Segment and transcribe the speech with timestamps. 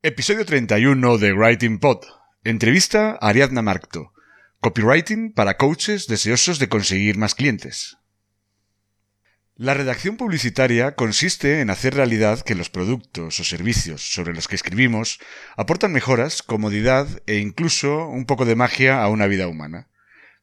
[0.00, 2.04] Episodio 31 de Writing Pod.
[2.44, 4.12] Entrevista a Ariadna Marcto.
[4.60, 7.96] Copywriting para coaches deseosos de conseguir más clientes.
[9.56, 14.54] La redacción publicitaria consiste en hacer realidad que los productos o servicios sobre los que
[14.54, 15.18] escribimos
[15.56, 19.88] aportan mejoras, comodidad e incluso un poco de magia a una vida humana.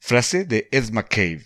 [0.02, 1.46] Frase de Ed McCabe.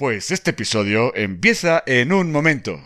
[0.00, 2.80] Pues este episodio empieza en un momento.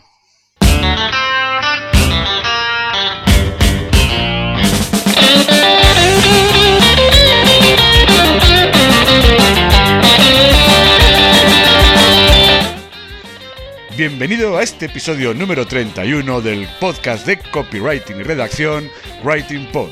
[13.96, 18.90] Bienvenido a este episodio número 31 del podcast de copywriting y redacción
[19.22, 19.90] Writing Pod.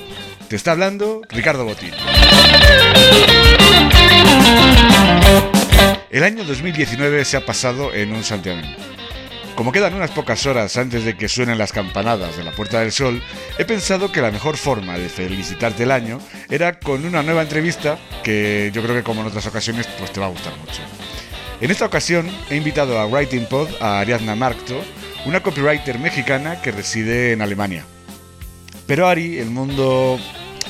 [0.49, 1.93] Te está hablando Ricardo Botín.
[6.12, 8.77] El año 2019 se ha pasado en un santiamén.
[9.56, 12.93] Como quedan unas pocas horas antes de que suenen las campanadas de la Puerta del
[12.93, 13.23] Sol,
[13.56, 17.99] he pensado que la mejor forma de felicitarte el año era con una nueva entrevista
[18.23, 20.83] que yo creo que como en otras ocasiones pues te va a gustar mucho.
[21.62, 24.84] En esta ocasión he invitado a Writing Pod a Ariadna Marcto,
[25.25, 27.87] una copywriter mexicana que reside en Alemania.
[28.87, 30.19] Pero Ari, el mundo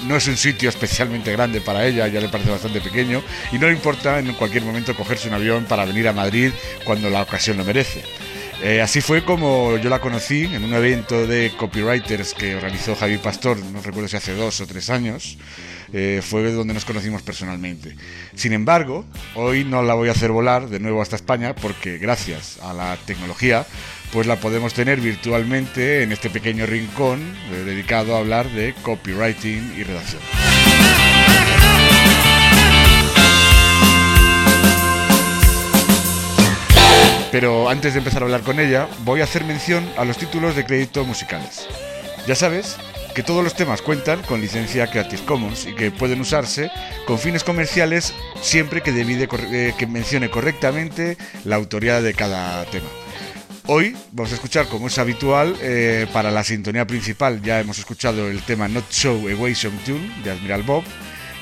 [0.07, 3.67] no es un sitio especialmente grande para ella, ya le parece bastante pequeño, y no
[3.67, 6.51] le importa en cualquier momento cogerse un avión para venir a Madrid
[6.85, 8.03] cuando la ocasión lo merece.
[8.65, 13.19] Eh, así fue como yo la conocí en un evento de copywriters que organizó Javi
[13.19, 15.37] Pastor, no recuerdo si hace dos o tres años,
[15.93, 17.97] eh, fue donde nos conocimos personalmente.
[18.37, 19.05] Sin embargo,
[19.35, 22.97] hoy no la voy a hacer volar de nuevo hasta España porque gracias a la
[23.05, 23.67] tecnología,
[24.12, 29.75] pues la podemos tener virtualmente en este pequeño rincón eh, dedicado a hablar de copywriting
[29.77, 30.21] y redacción.
[37.33, 40.55] Pero antes de empezar a hablar con ella, voy a hacer mención a los títulos
[40.55, 41.67] de crédito musicales.
[42.27, 42.77] Ya sabes
[43.15, 46.71] que todos los temas cuentan con licencia Creative Commons y que pueden usarse
[47.06, 48.12] con fines comerciales
[48.43, 52.89] siempre que, divide, eh, mencione correctamente la autoría de cada tema.
[53.67, 58.28] Hoy vamos a escuchar, como es habitual, eh, para la sintonía principal ya hemos escuchado
[58.28, 60.83] el tema Not Show Equation Tune de Admiral Bob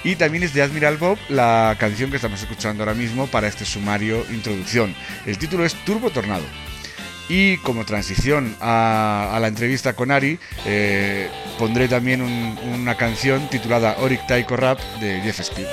[0.04, 3.64] y también es de Admiral Bob la canción que estamos escuchando ahora mismo para este
[3.64, 4.94] sumario introducción.
[5.26, 6.44] El título es Turbo Tornado.
[7.28, 11.28] Y como transición a, la entrevista con Ari, eh,
[11.60, 15.66] pondré también un- una canción titulada Oric Taiko Rap de Jeff Speed.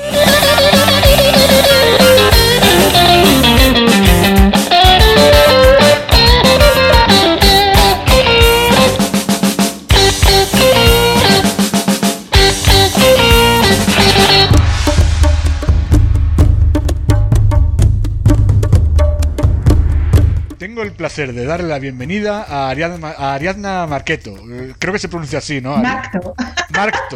[21.18, 24.36] Placer de darle la bienvenida a Ariadna, a Ariadna Marqueto.
[24.52, 25.74] Eh, Creo que se pronuncia así, ¿no?
[25.74, 25.82] Ari?
[25.82, 26.36] Macto.
[26.70, 27.16] Marcto.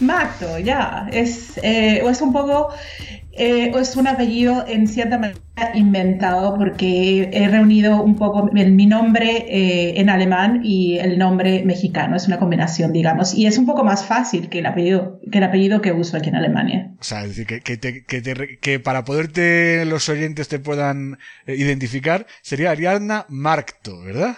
[0.00, 1.08] Macto, ya.
[1.10, 2.72] Es, eh, es un poco,
[3.38, 5.40] eh, es un apellido en cierta manera
[5.74, 12.16] inventado porque he reunido un poco mi nombre eh, en alemán y el nombre mexicano.
[12.16, 13.34] Es una combinación, digamos.
[13.34, 16.28] Y es un poco más fácil que el apellido que, el apellido que uso aquí
[16.28, 16.92] en Alemania.
[17.00, 21.54] O sea, es decir, que, te- que que para poderte los oyentes te puedan eh,
[21.56, 24.36] identificar, sería Ariadna Marcto, ¿verdad?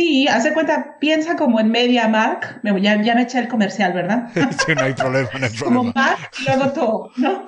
[0.00, 2.62] Sí, hace cuenta, piensa como en Media Mark.
[2.80, 4.30] Ya, ya me eché el comercial, ¿verdad?
[4.34, 5.76] sí, no hay problema, no hay problema.
[5.76, 7.46] Como Mark y luego todo, ¿no?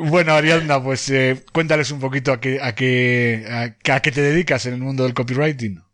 [0.10, 4.66] bueno, Ariadna, pues eh, cuéntales un poquito a qué, a, qué, a, qué te dedicas
[4.66, 5.84] en el mundo del copywriting.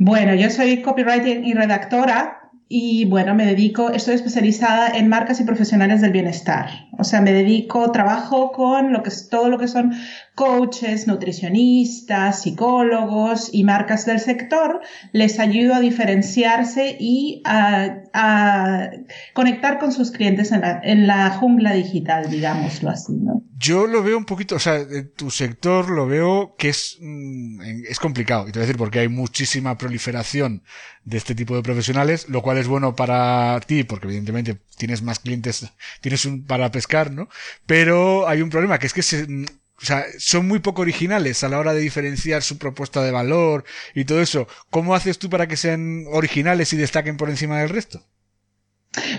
[0.00, 5.44] Bueno, yo soy copywriting y redactora y bueno, me dedico, estoy especializada en marcas y
[5.44, 6.68] profesionales del bienestar.
[6.98, 9.94] O sea, me dedico, trabajo con lo que es todo lo que son
[10.34, 14.80] coaches, nutricionistas, psicólogos y marcas del sector.
[15.12, 18.90] Les ayudo a diferenciarse y a,
[19.32, 23.42] conectar con sus clientes en la, en la, jungla digital, digámoslo así, ¿no?
[23.56, 27.84] Yo lo veo un poquito, o sea, en tu sector lo veo que es, mm,
[27.88, 28.46] es complicado.
[28.48, 30.62] Y te voy a decir porque hay muchísima proliferación
[31.04, 35.18] de este tipo de profesionales, lo cual es bueno para ti, porque evidentemente tienes más
[35.18, 35.66] clientes,
[36.00, 37.28] tienes un para pescar, ¿no?
[37.64, 39.26] Pero hay un problema, que es que se,
[39.80, 43.64] o sea, son muy poco originales a la hora de diferenciar su propuesta de valor
[43.94, 44.46] y todo eso.
[44.70, 48.02] ¿Cómo haces tú para que sean originales y destaquen por encima del resto?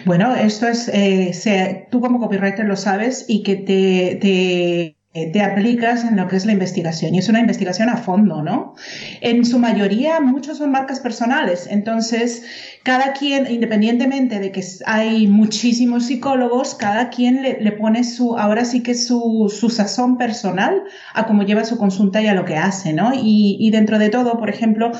[0.06, 4.98] Bueno, esto es, eh, tú como copywriter lo sabes y que te, te
[5.32, 8.76] te aplicas en lo que es la investigación y es una investigación a fondo, ¿no?
[9.22, 12.44] En su mayoría, muchos son marcas personales, entonces
[12.84, 18.84] cada quien, independientemente de que hay muchísimos psicólogos, cada quien le, pone su, ahora sí
[18.84, 20.84] que su, su, sazón personal
[21.14, 23.14] a cómo lleva su consulta y a lo que hace, ¿no?
[23.14, 24.92] Y, y dentro de todo, por ejemplo,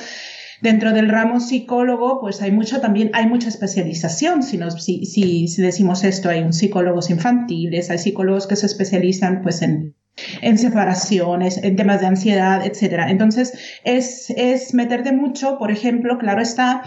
[0.62, 4.42] Dentro del ramo psicólogo, pues hay mucho también, hay mucha especialización.
[4.42, 9.42] Si, si, si, si, decimos esto, hay un psicólogos infantiles, hay psicólogos que se especializan
[9.42, 9.95] pues en
[10.40, 13.10] en separaciones, en temas de ansiedad, etcétera.
[13.10, 13.52] Entonces,
[13.84, 16.82] es, es meterte mucho, por ejemplo, claro está,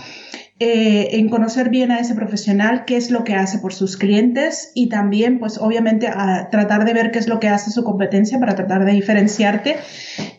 [0.62, 4.72] eh, en conocer bien a ese profesional, qué es lo que hace por sus clientes
[4.76, 8.42] y también, pues obviamente, a tratar de ver qué es lo que hace su competencia
[8.42, 9.78] para tratar de diferenciarte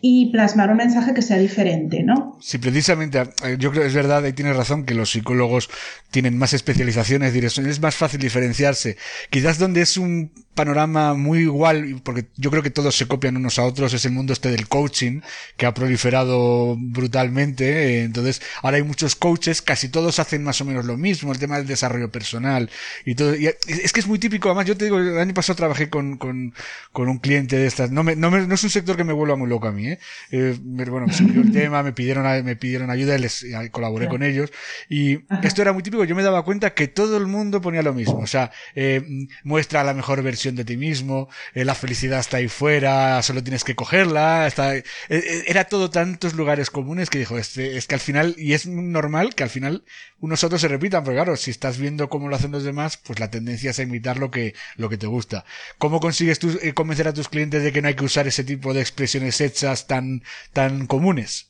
[0.02, 2.36] y plasmar un mensaje que sea diferente, ¿no?
[2.42, 5.70] Sí, precisamente, eh, yo creo que es verdad, y tienes razón, que los psicólogos
[6.10, 8.98] tienen más especializaciones, es más fácil diferenciarse.
[9.30, 13.58] Quizás donde es un panorama muy igual, porque yo creo que todos se copian unos
[13.58, 15.22] a otros, es el mundo este del coaching,
[15.56, 20.66] que ha proliferado brutalmente, eh, entonces ahora hay muchos coaches, casi todos hacen más o
[20.66, 22.68] menos lo mismo, el tema del desarrollo personal
[23.06, 23.34] y todo.
[23.34, 26.18] Y es que es muy típico, además yo te digo, el año pasado trabajé con,
[26.18, 26.52] con,
[26.92, 29.14] con un cliente de estas, no, me, no, me, no es un sector que me
[29.14, 29.98] vuelva muy loco a mí, ¿eh?
[30.30, 34.22] eh bueno, me subió el tema, me pidieron, me pidieron ayuda y les colaboré con
[34.22, 34.52] ellos
[34.90, 37.94] y esto era muy típico, yo me daba cuenta que todo el mundo ponía lo
[37.94, 42.38] mismo, o sea, eh, muestra la mejor versión de ti mismo, eh, la felicidad está
[42.38, 47.38] ahí fuera, solo tienes que cogerla, eh, eh, era todo tantos lugares comunes que dijo,
[47.38, 49.84] este, es que al final, y es normal que al final
[50.20, 53.20] unos otros se repitan, porque claro, si estás viendo cómo lo hacen los demás, pues
[53.20, 55.44] la tendencia es a imitar lo que, lo que te gusta.
[55.78, 58.74] ¿Cómo consigues tú convencer a tus clientes de que no hay que usar ese tipo
[58.74, 61.49] de expresiones hechas tan, tan comunes?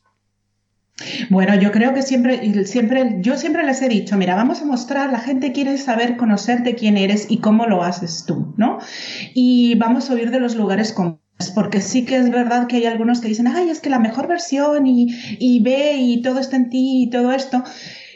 [1.31, 5.11] Bueno, yo creo que siempre, siempre, yo siempre les he dicho, mira, vamos a mostrar,
[5.11, 8.79] la gente quiere saber, conocerte quién eres y cómo lo haces tú, ¿no?
[9.35, 11.21] Y vamos a oír de los lugares comunes
[11.55, 14.29] porque sí que es verdad que hay algunos que dicen, ay, es que la mejor
[14.29, 15.09] versión y,
[15.39, 17.65] y ve y todo está en ti y todo esto.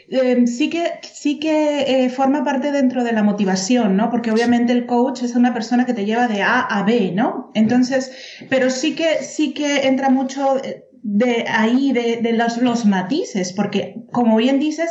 [0.07, 4.11] Em, sí que, sí que eh, forma parte dentro de la motivación, ¿no?
[4.11, 7.51] Porque obviamente el coach es una persona que te lleva de A a B, ¿no?
[7.55, 8.11] Entonces,
[8.49, 10.61] pero sí que, sí que entra mucho
[11.07, 14.89] de ahí, de, de los, los matices, porque como bien dices,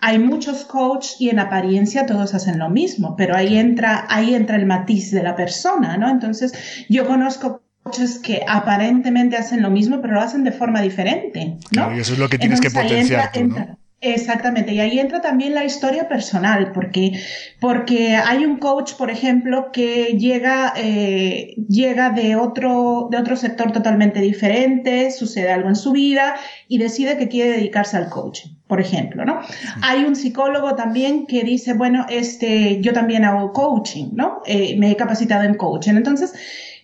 [0.00, 4.54] hay muchos coaches y en apariencia todos hacen lo mismo, pero ahí entra, ahí entra
[4.54, 6.08] el matiz de la persona, ¿no?
[6.08, 6.52] Entonces,
[6.88, 11.56] yo conozco coaches que aparentemente hacen lo mismo, pero lo hacen de forma diferente.
[11.72, 11.96] ¿no?
[11.96, 13.30] y eso es lo que tienes que potenciar.
[13.42, 13.78] ¿no?
[14.02, 17.12] Exactamente, y ahí entra también la historia personal, porque,
[17.60, 23.72] porque hay un coach, por ejemplo, que llega, eh, llega de, otro, de otro sector
[23.72, 26.34] totalmente diferente, sucede algo en su vida
[26.68, 29.40] y decide que quiere dedicarse al coaching, por ejemplo, ¿no?
[29.80, 34.42] Hay un psicólogo también que dice, bueno, este, yo también hago coaching, ¿no?
[34.44, 35.94] Eh, me he capacitado en coaching.
[35.94, 36.34] Entonces,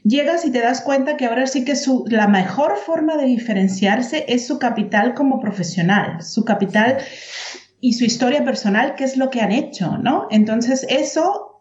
[0.05, 4.25] llegas y te das cuenta que ahora sí que su, la mejor forma de diferenciarse
[4.29, 6.99] es su capital como profesional, su capital
[7.81, 10.29] y su historia personal, qué es lo que han hecho, ¿no?
[10.31, 11.52] Entonces, eso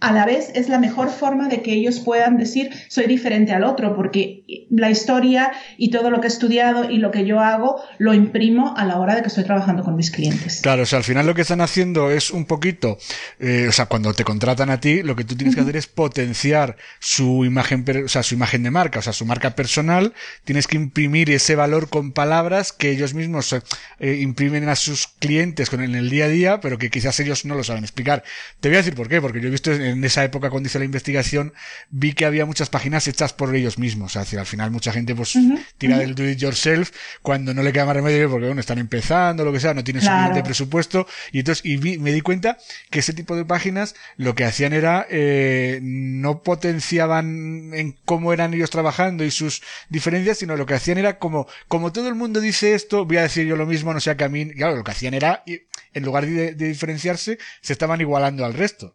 [0.00, 3.64] a la vez es la mejor forma de que ellos puedan decir soy diferente al
[3.64, 7.82] otro, porque la historia y todo lo que he estudiado y lo que yo hago
[7.98, 10.60] lo imprimo a la hora de que estoy trabajando con mis clientes.
[10.62, 12.98] Claro, o sea, al final lo que están haciendo es un poquito,
[13.40, 15.86] eh, o sea, cuando te contratan a ti, lo que tú tienes que hacer es
[15.88, 20.12] potenciar su imagen, o sea, su imagen de marca, o sea, su marca personal,
[20.44, 23.52] tienes que imprimir ese valor con palabras que ellos mismos
[23.98, 27.44] eh, imprimen a sus clientes con en el día a día, pero que quizás ellos
[27.44, 28.22] no lo saben explicar.
[28.60, 30.78] Te voy a decir por qué, porque yo he visto en esa época cuando hice
[30.78, 31.52] la investigación
[31.90, 34.16] vi que había muchas páginas hechas por ellos mismos.
[34.16, 35.36] O sea, al final mucha gente pues
[35.78, 36.90] tira del do it yourself
[37.22, 40.02] cuando no le queda más remedio porque bueno, están empezando, lo que sea, no tienen
[40.02, 41.06] suficiente presupuesto.
[41.32, 42.58] Y entonces, y me di cuenta
[42.90, 48.54] que ese tipo de páginas lo que hacían era, eh, no potenciaban en cómo eran
[48.54, 52.40] ellos trabajando y sus diferencias, sino lo que hacían era como, como todo el mundo
[52.40, 54.84] dice esto, voy a decir yo lo mismo, no sea que a mí, claro, lo
[54.84, 58.94] que hacían era, en lugar de, diferenciarse, se estaban igualando al resto.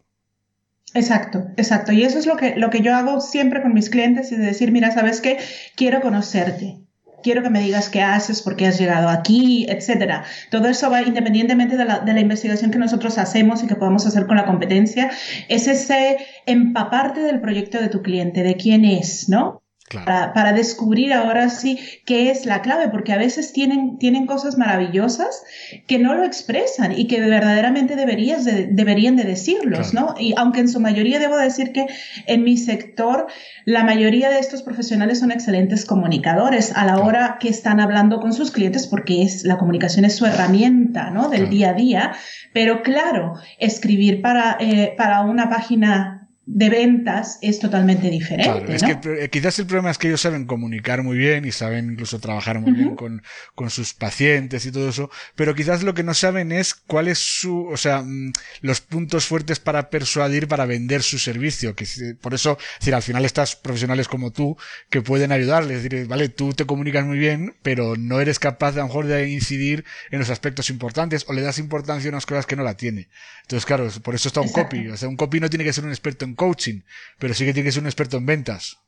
[0.94, 1.92] Exacto, exacto.
[1.92, 4.46] Y eso es lo que, lo que yo hago siempre con mis clientes, y de
[4.46, 5.38] decir, mira, ¿sabes qué?
[5.74, 6.78] Quiero conocerte.
[7.24, 10.24] Quiero que me digas qué haces, por qué has llegado aquí, etcétera.
[10.50, 14.06] Todo eso va independientemente de la, de la investigación que nosotros hacemos y que podamos
[14.06, 15.10] hacer con la competencia.
[15.48, 19.63] Es ese empaparte del proyecto de tu cliente, de quién es, ¿no?
[20.04, 25.42] Para, descubrir ahora sí qué es la clave, porque a veces tienen, tienen cosas maravillosas
[25.86, 30.14] que no lo expresan y que verdaderamente deberías deberían de decirlos, ¿no?
[30.18, 31.86] Y aunque en su mayoría debo decir que
[32.26, 33.26] en mi sector
[33.66, 38.32] la mayoría de estos profesionales son excelentes comunicadores a la hora que están hablando con
[38.32, 41.28] sus clientes porque es, la comunicación es su herramienta, ¿no?
[41.28, 42.12] Del día a día.
[42.54, 46.13] Pero claro, escribir para, eh, para una página
[46.46, 48.44] de ventas es totalmente diferente.
[48.44, 51.52] Claro, es que eh, quizás el problema es que ellos saben comunicar muy bien y
[51.52, 53.22] saben incluso trabajar muy bien con,
[53.54, 57.18] con, sus pacientes y todo eso, pero quizás lo que no saben es cuál es
[57.18, 61.74] su, o sea, mm, los puntos fuertes para persuadir, para vender su servicio.
[61.74, 61.86] Que
[62.20, 64.56] por eso, es decir, al final estás profesionales como tú
[64.90, 68.72] que pueden ayudarles, es decir, vale, tú te comunicas muy bien, pero no eres capaz
[68.72, 72.12] de a lo mejor de incidir en los aspectos importantes o le das importancia a
[72.12, 73.08] unas cosas que no la tiene.
[73.42, 74.88] Entonces, claro, por eso está un copy.
[74.88, 76.82] O sea, un copy no tiene que ser un experto en coaching,
[77.18, 78.78] pero sí que tiene que ser un experto en ventas.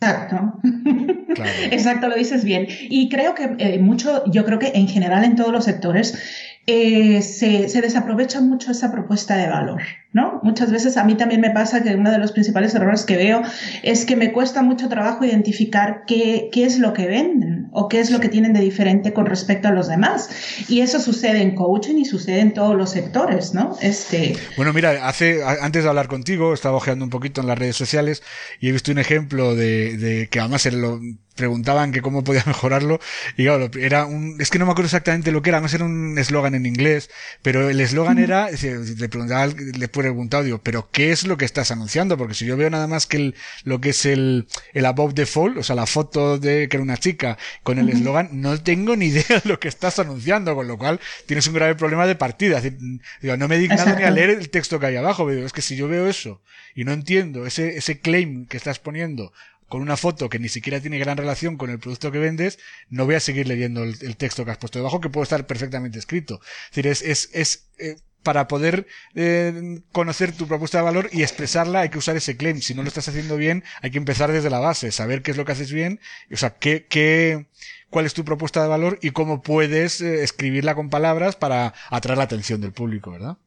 [0.00, 0.60] Exacto.
[1.70, 2.66] Exacto, lo dices bien.
[2.68, 6.18] Y creo que eh, mucho, yo creo que en general en todos los sectores
[6.66, 10.40] eh, se, se, desaprovecha mucho esa propuesta de valor, ¿no?
[10.42, 13.42] Muchas veces a mí también me pasa que uno de los principales errores que veo
[13.82, 18.00] es que me cuesta mucho trabajo identificar qué, qué es lo que venden o qué
[18.00, 20.30] es lo que tienen de diferente con respecto a los demás.
[20.68, 23.76] Y eso sucede en coaching y sucede en todos los sectores, ¿no?
[23.82, 24.34] Este...
[24.56, 28.22] Bueno, mira, hace, antes de hablar contigo, estaba ojeando un poquito en las redes sociales
[28.58, 30.98] y he visto un ejemplo de, de que además lo,
[31.34, 33.00] preguntaban que cómo podía mejorarlo
[33.36, 35.84] y claro, era un, es que no me acuerdo exactamente lo que era, además era
[35.84, 37.10] un eslogan en inglés,
[37.42, 41.70] pero el eslogan era, le preguntaba, le preguntado, digo, pero ¿qué es lo que estás
[41.70, 42.16] anunciando?
[42.16, 45.26] Porque si yo veo nada más que el, lo que es el, el above the
[45.26, 48.96] fall, o sea, la foto de que era una chica con el eslogan, no tengo
[48.96, 52.14] ni idea de lo que estás anunciando, con lo cual tienes un grave problema de
[52.14, 52.60] partida.
[52.60, 55.52] digo, no me he dignado ni a leer el texto que hay abajo, pero es
[55.52, 56.40] que si yo veo eso
[56.74, 59.32] y no entiendo ese, ese claim que estás poniendo
[59.74, 63.06] con una foto que ni siquiera tiene gran relación con el producto que vendes, no
[63.06, 66.40] voy a seguir leyendo el, texto que has puesto debajo, que puede estar perfectamente escrito.
[66.70, 71.22] Es decir, es, es, es eh, para poder eh, conocer tu propuesta de valor y
[71.22, 72.60] expresarla hay que usar ese claim.
[72.60, 75.36] Si no lo estás haciendo bien, hay que empezar desde la base, saber qué es
[75.36, 75.98] lo que haces bien,
[76.30, 77.46] o sea, qué, qué,
[77.90, 82.18] cuál es tu propuesta de valor y cómo puedes eh, escribirla con palabras para atraer
[82.18, 83.38] la atención del público, ¿verdad?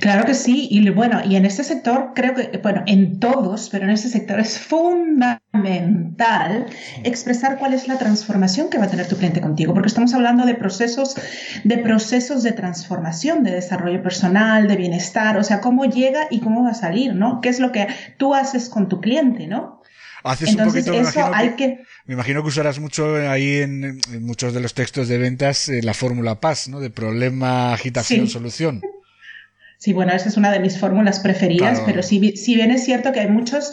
[0.00, 3.84] Claro que sí, y bueno, y en este sector creo que, bueno, en todos, pero
[3.84, 6.66] en este sector es fundamental
[7.02, 10.46] expresar cuál es la transformación que va a tener tu cliente contigo, porque estamos hablando
[10.46, 11.16] de procesos,
[11.64, 16.62] de procesos de transformación, de desarrollo personal, de bienestar, o sea, cómo llega y cómo
[16.62, 17.40] va a salir, ¿no?
[17.40, 19.82] ¿Qué es lo que tú haces con tu cliente, ¿no?
[20.22, 24.54] Haces Entonces, un poquito, eso hay que, Me imagino que usarás mucho ahí en, muchos
[24.54, 26.78] de los textos de ventas eh, la fórmula PAS, ¿no?
[26.78, 28.80] De problema, agitación, solución.
[29.78, 33.12] Sí, bueno, esa es una de mis fórmulas preferidas, pero si, si bien es cierto
[33.12, 33.72] que hay muchos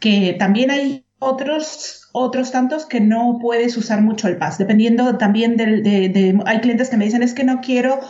[0.00, 5.56] que también hay otros otros tantos que no puedes usar mucho el PAS, dependiendo también
[5.56, 8.00] del, de, hay clientes que me dicen es que no quiero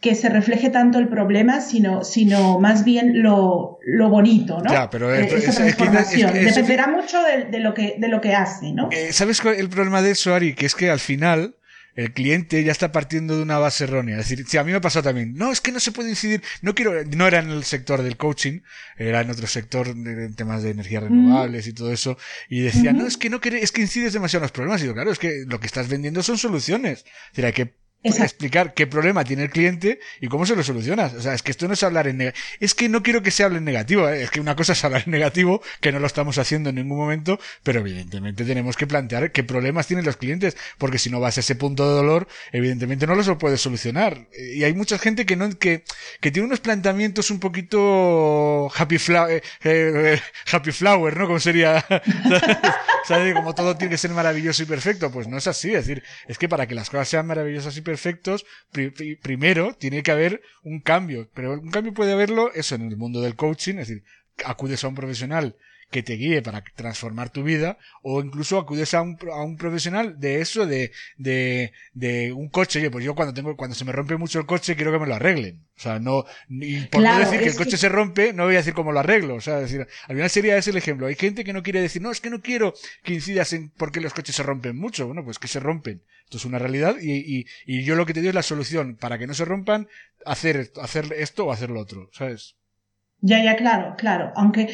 [0.00, 4.72] que se refleje tanto el problema, sino, sino más bien lo, lo bonito, ¿no?
[4.72, 6.32] Ya, pero eh, esa transformación.
[6.32, 8.88] Dependerá mucho de, de, lo que, de lo que hace, ¿no?
[8.90, 10.54] Eh, ¿Sabes el problema de eso, Ari?
[10.54, 11.56] Que es que al final
[11.94, 14.18] el cliente ya está partiendo de una base errónea.
[14.18, 15.34] Es decir, si a mí me pasó también.
[15.34, 16.42] No, es que no se puede incidir.
[16.62, 18.60] No quiero, no era en el sector del coaching,
[18.96, 22.16] era en otro sector de, temas de energías renovables y todo eso.
[22.48, 24.80] Y decía, no, es que no quiere, es que incides demasiado en los problemas.
[24.80, 27.00] Y digo, claro, es que lo que estás vendiendo son soluciones.
[27.00, 31.12] Es decir, hay que explicar qué problema tiene el cliente y cómo se lo solucionas.
[31.14, 32.44] O sea, es que esto no es hablar en negativo.
[32.60, 34.08] Es que no quiero que se hable en negativo.
[34.08, 34.22] ¿eh?
[34.22, 36.98] Es que una cosa es hablar en negativo, que no lo estamos haciendo en ningún
[36.98, 41.36] momento, pero evidentemente tenemos que plantear qué problemas tienen los clientes, porque si no vas
[41.36, 44.28] a ese punto de dolor, evidentemente no los lo puedes solucionar.
[44.54, 45.84] Y hay mucha gente que no, que,
[46.20, 51.26] que tiene unos planteamientos un poquito happy flower, eh, eh, happy flower, ¿no?
[51.26, 51.84] Como sería,
[53.06, 53.34] ¿sabes?
[53.34, 55.10] Como todo tiene que ser maravilloso y perfecto.
[55.10, 55.74] Pues no es así.
[55.74, 58.46] Es decir, es que para que las cosas sean maravillosas y perfectas, perfectos,
[59.20, 61.28] primero tiene que haber un cambio.
[61.34, 64.04] Pero un cambio puede haberlo, eso, en el mundo del coaching, es decir,
[64.44, 65.56] acudes a un profesional
[65.90, 70.18] que te guíe para transformar tu vida o incluso acudes a un, a un profesional
[70.18, 72.78] de eso, de, de, de un coche.
[72.78, 75.06] Oye, pues yo cuando tengo, cuando se me rompe mucho el coche quiero que me
[75.06, 75.66] lo arreglen.
[75.76, 78.58] O sea, no, y por no decir que el coche se rompe, no voy a
[78.58, 79.34] decir cómo lo arreglo.
[79.34, 81.06] O sea, decir, al final sería ese el ejemplo.
[81.06, 83.90] Hay gente que no quiere decir, no, es que no quiero que incidas en por
[83.90, 85.06] qué los coches se rompen mucho.
[85.06, 86.02] Bueno, pues que se rompen.
[86.24, 88.96] Esto es una realidad y, y, y yo lo que te digo es la solución
[88.96, 89.88] para que no se rompan,
[90.24, 92.56] hacer, hacer esto o hacer lo otro, ¿sabes?
[93.22, 94.32] Ya, ya, claro, claro.
[94.34, 94.68] Aunque,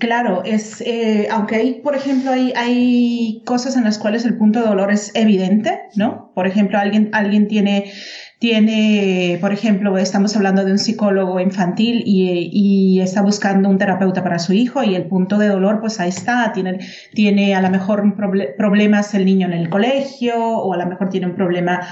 [0.00, 4.60] claro, es, eh, aunque hay, por ejemplo, hay, hay cosas en las cuales el punto
[4.60, 6.32] de dolor es evidente, ¿no?
[6.34, 7.92] Por ejemplo, alguien, alguien tiene,
[8.40, 14.24] tiene, por ejemplo, estamos hablando de un psicólogo infantil y, y, está buscando un terapeuta
[14.24, 16.52] para su hijo y el punto de dolor, pues ahí está.
[16.52, 16.80] Tiene,
[17.14, 18.16] tiene a lo mejor
[18.56, 21.86] problemas el niño en el colegio o a lo mejor tiene un problema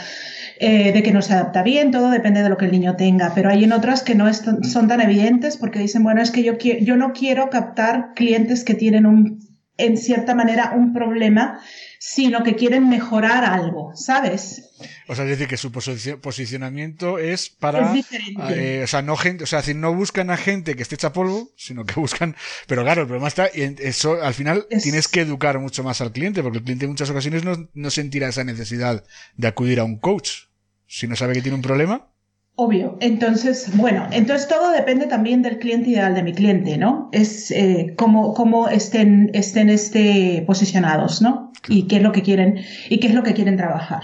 [0.58, 3.32] eh, de que no se adapta bien, todo depende de lo que el niño tenga,
[3.34, 6.56] pero hay en otras que no son tan evidentes porque dicen, bueno, es que yo,
[6.58, 9.43] yo no quiero captar clientes que tienen un,
[9.76, 11.60] en cierta manera un problema,
[11.98, 14.70] sino que quieren mejorar algo, ¿sabes?
[15.08, 17.88] O sea, es decir, que su posicionamiento es para.
[17.88, 18.78] Es diferente.
[18.78, 21.12] Eh, o sea, no gente, o sea, decir, no buscan a gente que esté hecha
[21.12, 22.36] polvo, sino que buscan.
[22.66, 26.12] Pero claro, el problema está, y eso al final tienes que educar mucho más al
[26.12, 29.04] cliente, porque el cliente en muchas ocasiones no, no sentirá esa necesidad
[29.36, 30.30] de acudir a un coach.
[30.86, 32.13] Si no sabe que tiene un problema.
[32.56, 32.96] Obvio.
[33.00, 37.08] Entonces, bueno, entonces todo depende también del cliente ideal de mi cliente, ¿no?
[37.10, 41.52] Es eh, cómo, cómo estén, estén este, posicionados, ¿no?
[41.68, 44.02] Y qué es lo que quieren, y qué es lo que quieren trabajar.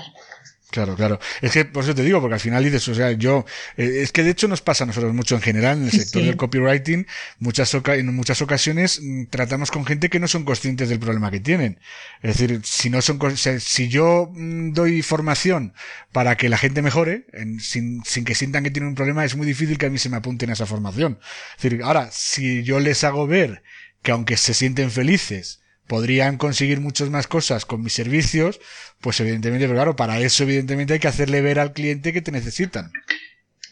[0.70, 1.18] Claro, claro.
[1.42, 3.44] Es que por eso te digo, porque al final dices, o sea, yo,
[3.76, 6.22] eh, es que de hecho nos pasa a nosotros mucho en general en el sector
[6.22, 7.06] del copywriting,
[7.40, 11.40] muchas en muchas ocasiones mm, tratamos con gente que no son conscientes del problema que
[11.40, 11.80] tienen.
[12.22, 15.74] Es decir, si no son, si yo mm, doy formación
[16.12, 19.34] para que la gente mejore, en, sin, sin que sientan que tienen un problema, es
[19.34, 21.18] muy difícil que a mí se me apunten a esa formación.
[21.56, 23.62] Es decir, ahora, si yo les hago ver
[24.02, 25.60] que aunque se sienten felices,
[25.90, 28.61] podrían conseguir muchas más cosas con mis servicios,
[29.00, 32.30] pues evidentemente, pero claro, para eso evidentemente hay que hacerle ver al cliente que te
[32.30, 32.92] necesitan.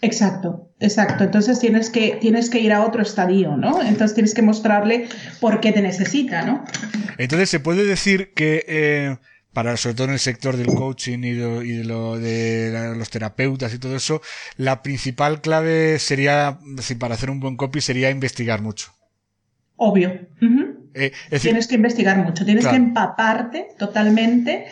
[0.02, 1.22] Exacto, exacto.
[1.22, 3.80] Entonces tienes que, tienes que ir a otro estadio, ¿no?
[3.80, 5.07] Entonces tienes que mostrarle
[5.38, 6.64] por qué te necesita, ¿no?
[7.18, 9.16] Entonces se puede decir que eh,
[9.52, 13.78] para sobre todo en el sector del coaching y, de, lo, de los terapeutas y
[13.78, 14.22] todo eso,
[14.57, 16.59] la principal clave sería,
[16.98, 18.90] para hacer un buen copy sería investigar mucho.
[19.76, 20.11] Obvio.
[20.98, 24.66] Eh, tienes que investigar mucho, tienes que empaparte totalmente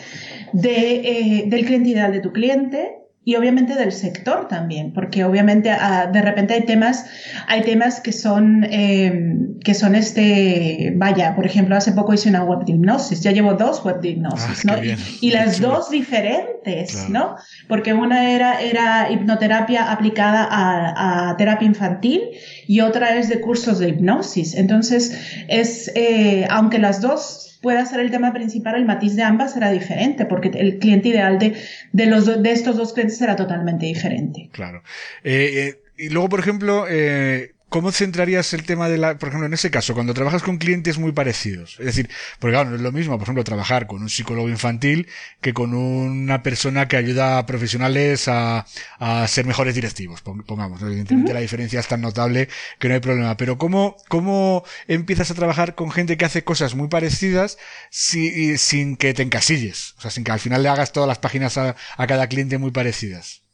[0.52, 5.68] de, eh, del cliente ideal de tu cliente, y obviamente del sector también, porque obviamente
[5.72, 7.06] ah, de repente hay temas,
[7.48, 12.44] hay temas que son, eh, que son este, vaya, por ejemplo, hace poco hice una
[12.44, 14.84] web hipnosis, ya llevo dos web hipnosis, ah, ¿no?
[15.20, 17.34] Y, las dos diferentes, ¿no?
[17.66, 22.20] Porque una era, era hipnoterapia aplicada a, a, terapia infantil
[22.68, 24.54] y otra es de cursos de hipnosis.
[24.54, 29.54] Entonces, es, eh, aunque las dos pueda ser el tema principal, el matiz de ambas
[29.54, 31.56] será diferente, porque el cliente ideal de,
[31.90, 34.50] de, los, de estos dos clientes será totalmente diferente.
[34.52, 34.84] Claro.
[35.24, 39.46] Eh, eh, y luego, por ejemplo, eh, ¿Cómo centrarías el tema de la, por ejemplo,
[39.46, 41.76] en ese caso, cuando trabajas con clientes muy parecidos?
[41.80, 45.08] Es decir, porque claro, no es lo mismo, por ejemplo, trabajar con un psicólogo infantil
[45.40, 48.66] que con una persona que ayuda a profesionales a,
[49.00, 50.80] a ser mejores directivos, pongamos.
[50.80, 52.48] Evidentemente la diferencia es tan notable
[52.78, 53.36] que no hay problema.
[53.36, 57.58] Pero ¿cómo, cómo empiezas a trabajar con gente que hace cosas muy parecidas
[57.90, 59.94] si, sin que te encasilles?
[59.98, 62.58] O sea, sin que al final le hagas todas las páginas a, a cada cliente
[62.58, 63.45] muy parecidas.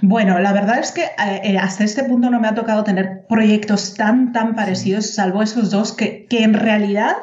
[0.00, 3.26] Bueno, la verdad es que eh, eh, hasta este punto no me ha tocado tener
[3.28, 7.16] proyectos tan, tan parecidos, salvo esos dos, que, que en realidad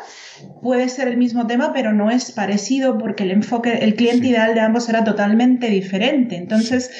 [0.62, 4.54] puede ser el mismo tema, pero no es parecido porque el enfoque, el cliente ideal
[4.54, 6.38] de ambos era totalmente diferente.
[6.38, 6.92] Entonces,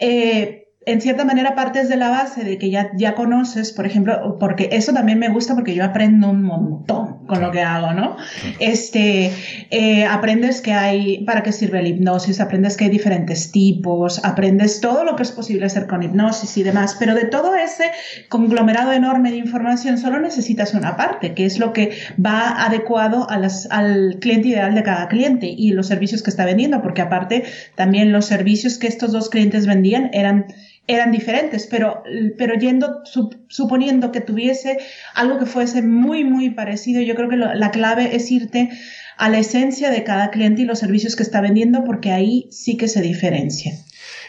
[0.00, 4.38] eh, en cierta manera partes de la base de que ya, ya conoces, por ejemplo,
[4.38, 8.16] porque eso también me gusta porque yo aprendo un montón con lo que hago, ¿no?
[8.58, 9.32] Este,
[9.70, 14.80] eh, aprendes que hay, para qué sirve la hipnosis, aprendes que hay diferentes tipos, aprendes
[14.80, 17.90] todo lo que es posible hacer con hipnosis y demás, pero de todo ese
[18.28, 21.92] conglomerado enorme de información solo necesitas una parte, que es lo que
[22.24, 26.44] va adecuado a las, al cliente ideal de cada cliente y los servicios que está
[26.44, 27.44] vendiendo, porque aparte
[27.76, 30.46] también los servicios que estos dos clientes vendían eran
[30.94, 32.02] eran diferentes, pero,
[32.36, 33.02] pero yendo,
[33.48, 34.78] suponiendo que tuviese
[35.14, 38.70] algo que fuese muy, muy parecido, yo creo que la clave es irte
[39.16, 42.76] a la esencia de cada cliente y los servicios que está vendiendo, porque ahí sí
[42.76, 43.72] que se diferencia.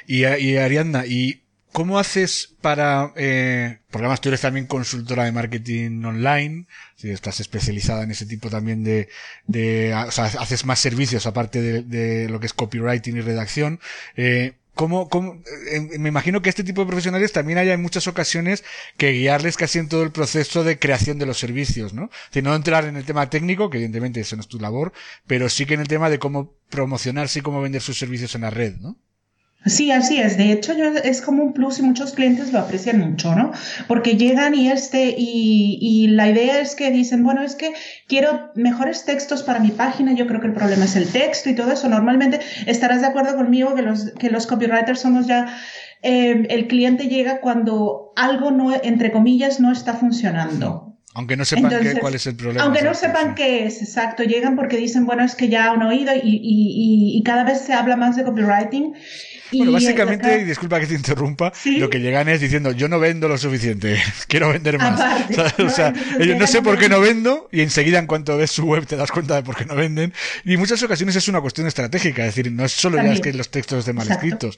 [0.05, 6.03] Y, y Ariadna, ¿y cómo haces para, eh, además tú eres también consultora de marketing
[6.03, 9.07] online, si estás especializada en ese tipo también de,
[9.47, 13.79] de o sea, haces más servicios aparte de, de lo que es copywriting y redacción,
[14.15, 18.07] eh, ¿Cómo, cómo, eh, me imagino que este tipo de profesionales también hay en muchas
[18.07, 18.63] ocasiones
[18.97, 22.09] que guiarles casi en todo el proceso de creación de los servicios, ¿no?
[22.31, 24.93] De no entrar en el tema técnico, que evidentemente eso no es tu labor,
[25.27, 28.41] pero sí que en el tema de cómo promocionarse y cómo vender sus servicios en
[28.41, 28.97] la red, ¿no?
[29.65, 30.37] Sí, así es.
[30.37, 33.51] De hecho, yo, es como un plus y muchos clientes lo aprecian mucho, ¿no?
[33.87, 37.73] Porque llegan y este, y, y, la idea es que dicen, bueno, es que
[38.07, 41.55] quiero mejores textos para mi página, yo creo que el problema es el texto y
[41.55, 41.87] todo eso.
[41.89, 45.55] Normalmente estarás de acuerdo conmigo que los, que los copywriters somos ya,
[46.01, 50.87] eh, el cliente llega cuando algo no, entre comillas, no está funcionando.
[51.13, 52.63] Aunque no sepan Entonces, qué, cuál es el problema.
[52.63, 54.23] Aunque no sepan qué es, exacto.
[54.23, 57.73] Llegan porque dicen, bueno, es que ya han oído y, y, y cada vez se
[57.73, 58.93] habla más de copywriting
[59.57, 63.37] bueno, básicamente, disculpa que te interrumpa, lo que llegan es diciendo, yo no vendo lo
[63.37, 64.99] suficiente, quiero vender más.
[65.59, 68.51] o sea, no, ellos no sé por qué no vendo, y enseguida en cuanto ves
[68.51, 70.13] su web te das cuenta de por qué no venden.
[70.45, 73.21] Y en muchas ocasiones es una cuestión estratégica, es decir, no es solo ya es
[73.21, 74.57] que los textos estén mal escritos.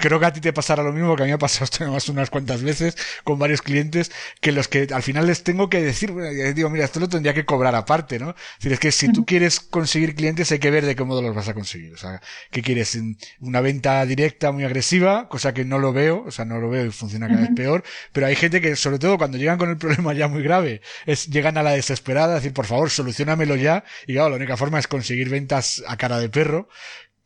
[0.00, 2.08] Creo que a ti te pasará lo mismo que a mí me ha pasado más
[2.08, 4.10] unas cuantas veces con varios clientes,
[4.40, 6.12] que los que al final les tengo que decir,
[6.54, 8.30] digo, mira, esto lo tendría que cobrar aparte, ¿no?
[8.30, 11.22] Es decir, es que si tú quieres conseguir clientes hay que ver de qué modo
[11.22, 11.92] los vas a conseguir.
[11.94, 12.98] O sea, ¿qué quieres?
[13.40, 16.86] ¿Una venta directa, muy agresiva, cosa que no lo veo, o sea, no lo veo
[16.86, 19.76] y funciona cada vez peor, pero hay gente que, sobre todo cuando llegan con el
[19.84, 24.14] problema ya muy grave, es, llegan a la desesperada, decir, por favor, solucionamelo ya, y
[24.14, 26.68] claro, la única forma es conseguir ventas a cara de perro,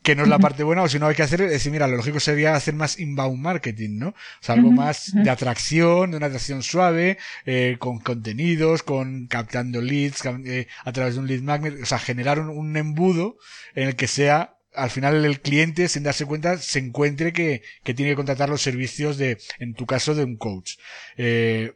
[0.05, 1.88] que no es la parte buena, o si no hay que hacer, es decir, mira,
[1.88, 4.09] lo lógico sería hacer más inbound marketing, ¿no?
[4.09, 9.81] O sea, algo más de atracción, de una atracción suave, eh, con contenidos, con captando
[9.81, 13.38] leads, eh, a través de un lead magnet, o sea, generar un, un, embudo
[13.74, 17.95] en el que sea al final el cliente, sin darse cuenta, se encuentre que, que
[17.95, 20.77] tiene que contratar los servicios de, en tu caso, de un coach.
[21.17, 21.73] Eh,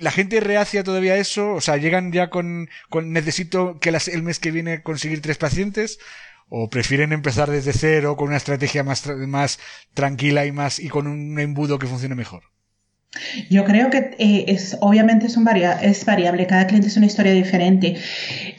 [0.00, 4.08] la gente reacia todavía a eso, o sea, llegan ya con, con necesito que las,
[4.08, 5.98] el mes que viene conseguir tres pacientes,
[6.48, 9.58] o prefieren empezar desde cero con una estrategia más, más
[9.94, 12.44] tranquila y más, y con un embudo que funcione mejor.
[13.50, 17.96] Yo creo que eh, es, obviamente varia, es variable, cada cliente es una historia diferente.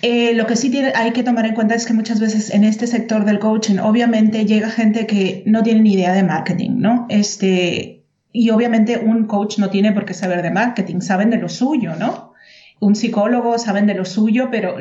[0.01, 2.63] Eh, lo que sí tiene, hay que tomar en cuenta es que muchas veces en
[2.63, 7.05] este sector del coaching, obviamente llega gente que no tiene ni idea de marketing, ¿no?
[7.09, 11.49] Este, y obviamente un coach no tiene por qué saber de marketing, saben de lo
[11.49, 12.33] suyo, ¿no?
[12.79, 14.77] Un psicólogo saben de lo suyo, pero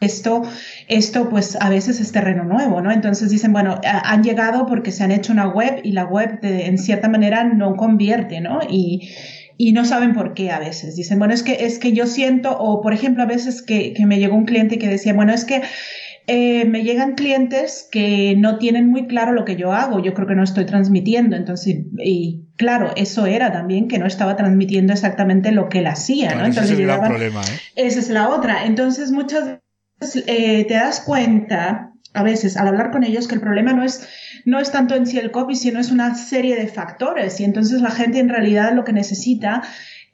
[0.00, 0.42] esto,
[0.88, 2.92] esto pues a veces es terreno nuevo, ¿no?
[2.92, 6.66] Entonces dicen, bueno, han llegado porque se han hecho una web y la web de,
[6.66, 8.60] en cierta manera no convierte, ¿no?
[8.68, 9.10] Y,
[9.56, 10.96] y no saben por qué a veces.
[10.96, 14.04] Dicen, bueno, es que, es que yo siento, o por ejemplo a veces que, que
[14.04, 15.62] me llegó un cliente que decía, bueno, es que
[16.26, 20.26] eh, me llegan clientes que no tienen muy claro lo que yo hago, yo creo
[20.26, 25.52] que no estoy transmitiendo, entonces, y claro, eso era también que no estaba transmitiendo exactamente
[25.52, 26.44] lo que él hacía, ¿no?
[26.44, 27.60] Entonces, ese es el problema, ¿eh?
[27.76, 28.66] Esa es la otra.
[28.66, 29.60] Entonces, muchas
[30.00, 34.08] eh, te das cuenta a veces al hablar con ellos que el problema no es,
[34.44, 37.40] no es tanto en sí el copy, sino es una serie de factores.
[37.40, 39.62] Y entonces la gente en realidad lo que necesita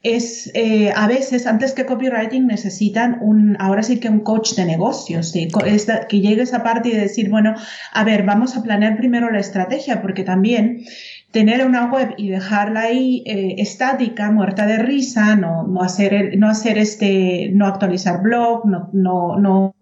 [0.03, 4.65] es eh, a veces antes que copywriting necesitan un ahora sí que un coach de
[4.65, 7.55] negocios que llegue esa parte y decir bueno
[7.93, 10.83] a ver vamos a planear primero la estrategia porque también
[11.33, 16.47] tener una web y dejarla ahí eh, estática, muerta de risa, no, no hacer, no
[16.47, 19.75] hacer este, no actualizar blog, no, no, no,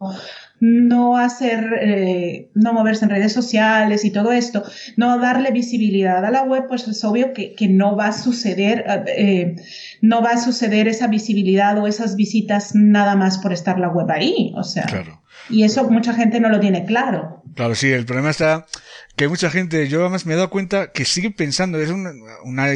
[0.61, 4.63] no hacer, eh, no moverse en redes sociales y todo esto,
[4.95, 8.85] no darle visibilidad a la web, pues es obvio que, que no va a suceder,
[9.07, 9.55] eh,
[10.01, 14.09] no va a suceder esa visibilidad o esas visitas nada más por estar la web
[14.11, 14.83] ahí, o sea.
[14.83, 15.23] Claro.
[15.49, 17.43] Y eso mucha gente no lo tiene claro.
[17.55, 18.67] Claro, sí, el problema está
[19.15, 22.11] que mucha gente, yo además me he dado cuenta que sigue pensando, es una,
[22.43, 22.67] una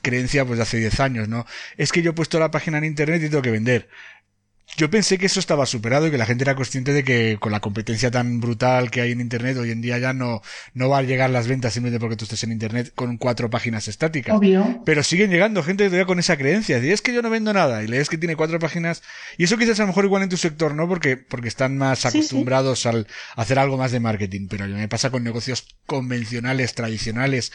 [0.00, 1.44] creencia pues de hace 10 años, ¿no?
[1.76, 3.88] Es que yo he puesto la página en internet y tengo que vender
[4.76, 7.52] yo pensé que eso estaba superado y que la gente era consciente de que con
[7.52, 10.40] la competencia tan brutal que hay en Internet hoy en día ya no,
[10.72, 13.86] no va a llegar las ventas simplemente porque tú estés en Internet con cuatro páginas
[13.88, 14.34] estáticas.
[14.34, 14.82] Obvio.
[14.86, 16.78] Pero siguen llegando gente todavía con esa creencia.
[16.78, 19.02] Y es que yo no vendo nada y lees que tiene cuatro páginas.
[19.36, 20.88] Y eso quizás a lo mejor igual en tu sector, ¿no?
[20.88, 22.88] Porque, porque están más acostumbrados sí, sí.
[22.88, 23.06] al
[23.36, 24.48] hacer algo más de marketing.
[24.48, 27.52] Pero me pasa con negocios convencionales, tradicionales,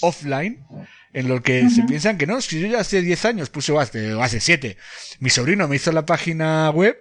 [0.00, 0.64] offline
[1.12, 1.74] en lo que uh -huh.
[1.74, 4.40] se piensan que no, si yo ya hace 10 años puse, o hace, o hace
[4.40, 4.76] 7,
[5.20, 6.96] mi sobrino me hizo la página web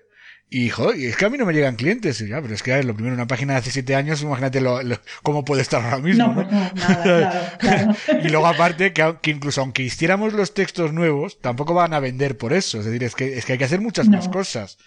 [0.50, 2.22] y, joder, es que a mí no me llegan clientes.
[2.22, 4.82] Y ya, pero es que lo primero, una página de hace 7 años, imagínate lo,
[4.84, 6.28] lo, cómo puede estar ahora mismo.
[6.28, 6.44] No, ¿no?
[6.44, 8.20] no nada, claro, claro.
[8.24, 12.38] y luego aparte, que, que, incluso aunque hiciéramos los textos nuevos, tampoco van a vender
[12.38, 12.80] por eso.
[12.80, 14.78] Es decir, es que, es que hay que hacer muchas más cosas.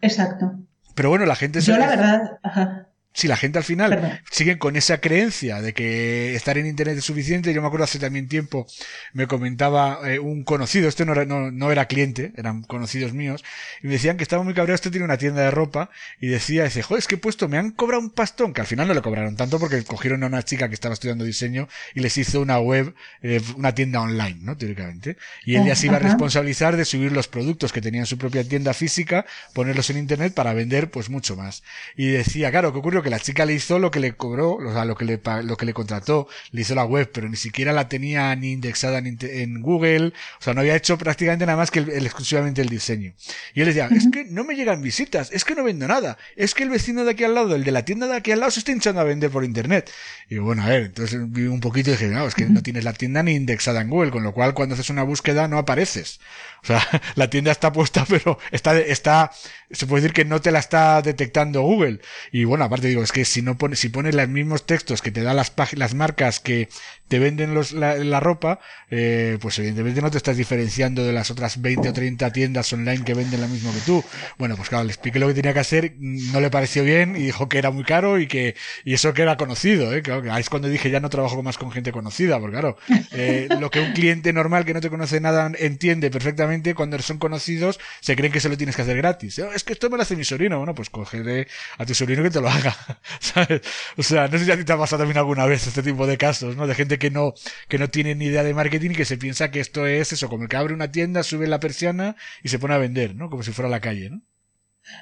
[0.00, 0.52] Exacto.
[0.94, 2.87] Pero bueno, la gente Yo la verdad, ajá.
[3.18, 4.20] Si la gente al final Perdón.
[4.30, 7.98] sigue con esa creencia de que estar en internet es suficiente, yo me acuerdo hace
[7.98, 8.68] también tiempo,
[9.12, 13.44] me comentaba eh, un conocido, este no era, no, no era cliente, eran conocidos míos,
[13.82, 16.62] y me decían que estaba muy cabreado, este tiene una tienda de ropa, y decía,
[16.62, 18.94] dice, joder, es que he puesto, me han cobrado un pastón, que al final no
[18.94, 22.40] le cobraron tanto porque cogieron a una chica que estaba estudiando diseño y les hizo
[22.40, 24.56] una web, eh, una tienda online, ¿no?
[24.56, 25.16] Teóricamente.
[25.44, 28.16] Y él ya se iba a responsabilizar de subir los productos que tenían en su
[28.16, 31.64] propia tienda física, ponerlos en internet para vender pues mucho más.
[31.96, 33.02] Y decía, claro, ¿qué ocurrió?
[33.02, 35.56] Que la chica le hizo lo que le cobró, o sea, lo que le, lo
[35.56, 39.18] que le contrató, le hizo la web, pero ni siquiera la tenía ni indexada en,
[39.22, 40.08] en Google,
[40.40, 43.14] o sea, no había hecho prácticamente nada más que el- el- exclusivamente el diseño.
[43.54, 46.54] Y él decía, es que no me llegan visitas, es que no vendo nada, es
[46.54, 48.50] que el vecino de aquí al lado, el de la tienda de aquí al lado,
[48.50, 49.90] se está hinchando a vender por internet.
[50.28, 52.84] Y bueno, a ver, entonces vi un poquito y dije, no, es que no tienes
[52.84, 56.20] la tienda ni indexada en Google, con lo cual cuando haces una búsqueda no apareces.
[56.64, 56.82] O sea,
[57.14, 59.30] la tienda está puesta, pero está, está,
[59.70, 62.00] se puede decir que no te la está detectando Google.
[62.32, 65.10] Y bueno, aparte digo, es que si no pones, si pones los mismos textos que
[65.10, 66.68] te dan las páginas, las marcas que
[67.08, 71.30] te venden los, la, la ropa, eh, pues evidentemente no te estás diferenciando de las
[71.30, 74.04] otras 20 o 30 tiendas online que venden lo mismo que tú.
[74.38, 77.20] Bueno, pues claro, le expliqué lo que tenía que hacer, no le pareció bien y
[77.22, 80.02] dijo que era muy caro y que, y eso que era conocido, eh.
[80.02, 82.76] Claro, que ahí es cuando dije ya no trabajo más con gente conocida, porque claro,
[83.12, 87.18] eh, lo que un cliente normal que no te conoce nada entiende perfectamente, cuando son
[87.18, 89.38] conocidos, se creen que se lo tienes que hacer gratis.
[89.38, 90.58] "Oh, Es que esto me lo hace mi sobrino.
[90.58, 91.46] Bueno, pues cogeré
[91.78, 92.76] a tu sobrino que te lo haga.
[93.20, 93.62] ¿sabes?
[93.96, 96.06] O sea, no sé si a ti te ha pasado también alguna vez este tipo
[96.06, 96.66] de casos, ¿no?
[96.66, 97.34] De gente que no,
[97.68, 100.28] que no tiene ni idea de marketing y que se piensa que esto es eso,
[100.28, 103.30] como el que abre una tienda, sube la persiana y se pone a vender, ¿no?
[103.30, 104.22] Como si fuera la calle, ¿no?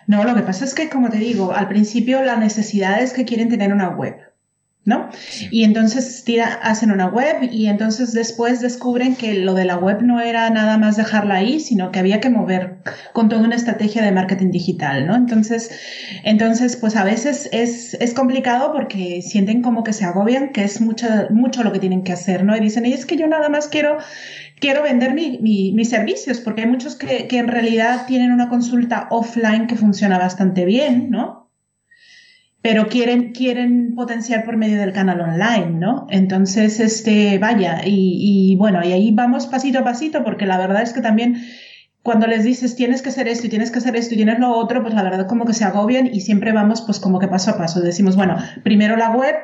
[0.06, 3.24] No, lo que pasa es que, como te digo, al principio la necesidad es que
[3.24, 4.16] quieren tener una web,
[4.86, 5.10] ¿no?
[5.50, 10.00] Y entonces tira, hacen una web y entonces después descubren que lo de la web
[10.02, 12.78] no era nada más dejarla ahí, sino que había que mover
[13.12, 15.16] con toda una estrategia de marketing digital, ¿no?
[15.16, 15.72] Entonces,
[16.22, 20.80] entonces pues a veces es, es complicado porque sienten como que se agobian, que es
[20.80, 22.56] mucho, mucho lo que tienen que hacer, ¿no?
[22.56, 23.98] Y dicen, y es que yo nada más quiero
[24.60, 28.48] quiero vender mi, mi, mis servicios, porque hay muchos que, que, en realidad tienen una
[28.48, 31.45] consulta offline que funciona bastante bien, ¿no?
[32.62, 36.06] Pero quieren, quieren potenciar por medio del canal online, ¿no?
[36.10, 40.82] Entonces, este, vaya, y, y bueno, y ahí vamos pasito a pasito, porque la verdad
[40.82, 41.42] es que también
[42.06, 44.52] cuando les dices tienes que hacer esto y tienes que hacer esto y tienes lo
[44.52, 47.50] otro, pues la verdad como que se agobian y siempre vamos pues como que paso
[47.50, 47.80] a paso.
[47.80, 49.34] Decimos, bueno, primero la web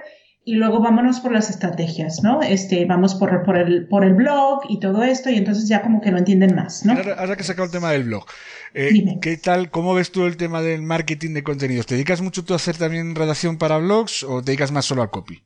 [0.45, 2.41] y luego vámonos por las estrategias, ¿no?
[2.41, 6.01] Este, vamos por, por, el, por el blog y todo esto y entonces ya como
[6.01, 6.93] que lo entienden más, ¿no?
[6.93, 8.27] Ahora, ahora que he sacado el tema del blog,
[8.75, 11.87] eh, ¿qué tal, cómo ves tú el tema del marketing de contenidos?
[11.87, 15.03] ¿Te dedicas mucho tú a hacer también redacción para blogs o te dedicas más solo
[15.03, 15.43] al copy?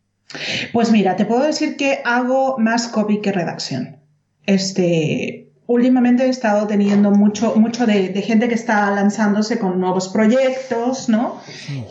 [0.73, 3.99] Pues mira, te puedo decir que hago más copy que redacción.
[4.45, 10.09] Este, últimamente he estado teniendo mucho, mucho de, de, gente que está lanzándose con nuevos
[10.09, 11.41] proyectos, ¿no?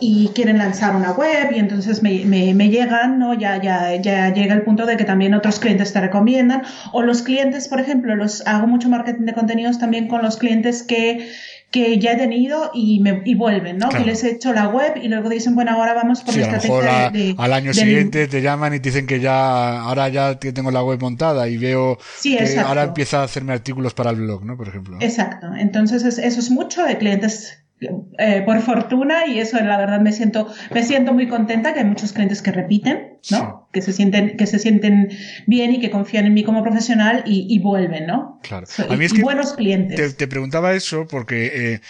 [0.00, 3.34] Y quieren lanzar una web y entonces me, me, me, llegan, ¿no?
[3.34, 6.62] Ya, ya, ya llega el punto de que también otros clientes te recomiendan.
[6.92, 10.82] O los clientes, por ejemplo, los hago mucho marketing de contenidos también con los clientes
[10.82, 11.28] que
[11.76, 13.90] que ya he tenido y, me, y vuelven, ¿no?
[13.90, 14.02] Claro.
[14.02, 16.46] Que les he hecho la web y luego dicen, bueno, ahora vamos por sí, la
[16.46, 20.08] estrategia a, de, al año de, siguiente te llaman y te dicen que ya ahora
[20.08, 22.68] ya tengo la web montada y veo sí, que exacto.
[22.68, 24.56] ahora empieza a hacerme artículos para el blog, ¿no?
[24.56, 24.96] Por ejemplo.
[25.00, 25.48] Exacto.
[25.54, 30.12] Entonces es, eso es mucho de clientes eh, por fortuna y eso la verdad me
[30.12, 33.65] siento me siento muy contenta que hay muchos clientes que repiten no.
[33.76, 35.10] Que se sienten que se sienten
[35.46, 38.96] bien y que confían en mí como profesional y, y vuelven no claro so, a
[38.96, 41.80] mí es que buenos clientes te, te, preguntaba eso porque eh,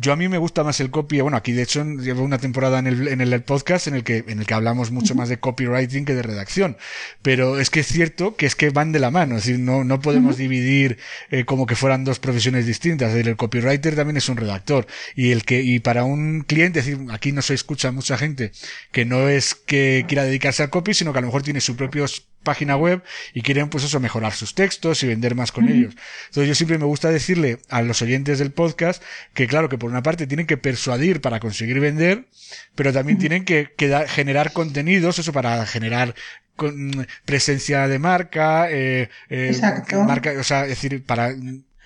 [0.00, 2.80] yo a mí me gusta más el copy bueno aquí de hecho llevo una temporada
[2.80, 5.20] en el, en el podcast en el que en el que hablamos mucho uh -huh.
[5.20, 6.76] más de copywriting que de redacción
[7.22, 9.84] pero es que es cierto que es que van de la mano es decir no
[9.84, 10.42] no podemos uh -huh.
[10.42, 10.98] dividir
[11.30, 15.30] eh, como que fueran dos profesiones distintas decir, el copywriter también es un redactor y
[15.30, 18.52] el que y para un cliente, es decir, aquí no se escucha mucha gente
[18.92, 21.76] que no es que quiera dedicarse al copy, sino que a lo mejor tiene su
[21.76, 22.04] propia
[22.42, 23.02] página web
[23.34, 25.94] y quieren pues eso mejorar sus textos y vender más con ellos.
[26.26, 29.02] Entonces yo siempre me gusta decirle a los oyentes del podcast
[29.34, 32.26] que claro que por una parte tienen que persuadir para conseguir vender,
[32.74, 36.14] pero también tienen que, que da, generar contenidos, eso para generar
[36.56, 39.58] con presencia de marca, eh, eh,
[40.06, 41.34] marca, o sea, es decir, para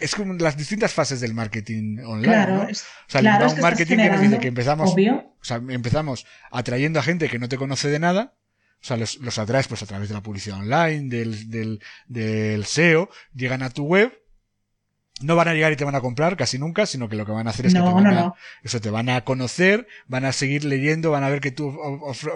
[0.01, 2.23] es como las distintas fases del marketing online.
[2.23, 2.63] Claro, ¿no?
[2.65, 2.75] o
[3.07, 5.35] sea, claro, un es que marketing que nos dice que empezamos, obvio.
[5.41, 8.35] o sea, empezamos atrayendo a gente que no te conoce de nada.
[8.85, 12.67] O sea, los, los atraes pues a través de la publicidad online, del, del, del
[12.67, 14.13] SEO, llegan a tu web,
[15.23, 17.33] no van a llegar y te van a comprar casi nunca, sino que lo que
[17.33, 19.89] van a hacer es no, que te van, no, a, eso, te van a conocer,
[20.07, 21.69] van a seguir leyendo, van a ver que tú
[22.03, 22.33] ofre,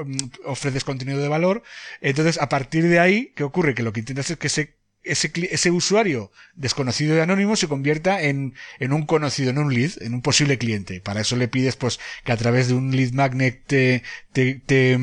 [0.47, 1.63] ofreces contenido de valor.
[2.01, 3.75] Entonces, a partir de ahí, ¿qué ocurre?
[3.75, 8.23] Que lo que intentas es que ese ese, ese usuario desconocido y anónimo se convierta
[8.23, 11.01] en, en un conocido, en un lead, en un posible cliente.
[11.01, 14.99] Para eso le pides pues que a través de un lead magnet te, te, te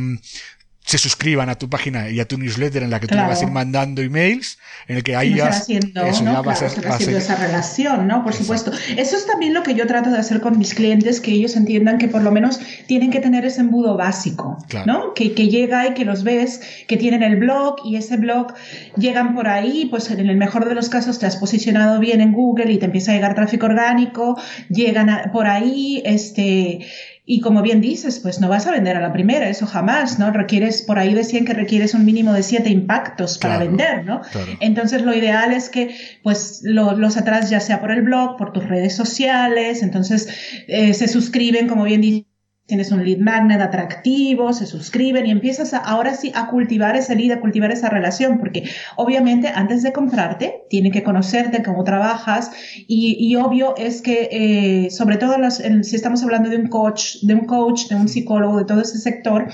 [0.85, 3.41] se suscriban a tu página y a tu newsletter en la que tú le vas
[3.41, 6.33] a ir mandando emails, en el que ahí ya, haciendo, eso, ¿no?
[6.33, 8.23] ya vas, claro, a, haciendo esa relación, ¿no?
[8.23, 8.71] Por supuesto.
[8.95, 11.97] Eso es también lo que yo trato de hacer con mis clientes, que ellos entiendan
[11.97, 15.15] que por lo menos tienen que tener ese embudo básico, ¿no?
[15.15, 18.53] Que, que llega y que los ves, que tienen el blog y ese blog
[18.95, 22.31] llegan por ahí, pues en el mejor de los casos te has posicionado bien en
[22.31, 26.85] Google y te empieza a llegar tráfico orgánico, llegan por ahí, este
[27.27, 30.31] y como bien dices, pues no vas a vender a la primera, eso jamás, ¿no?
[30.31, 34.21] Requieres, por ahí decían que requieres un mínimo de siete impactos para vender, ¿no?
[34.59, 38.67] Entonces lo ideal es que pues los atrás ya sea por el blog, por tus
[38.67, 40.29] redes sociales, entonces
[40.67, 42.34] eh, se suscriben, como bien dices
[42.65, 47.37] tienes un lead magnet atractivo, se suscriben y empiezas ahora sí a cultivar ese lead,
[47.37, 48.63] a cultivar esa relación, porque
[48.95, 52.51] obviamente antes de comprarte, tienen que conocerte, cómo trabajas
[52.87, 57.45] y, obvio es que eh, sobre todo si estamos hablando de un coach, de un
[57.45, 59.47] coach, de un psicólogo, de todo ese sector,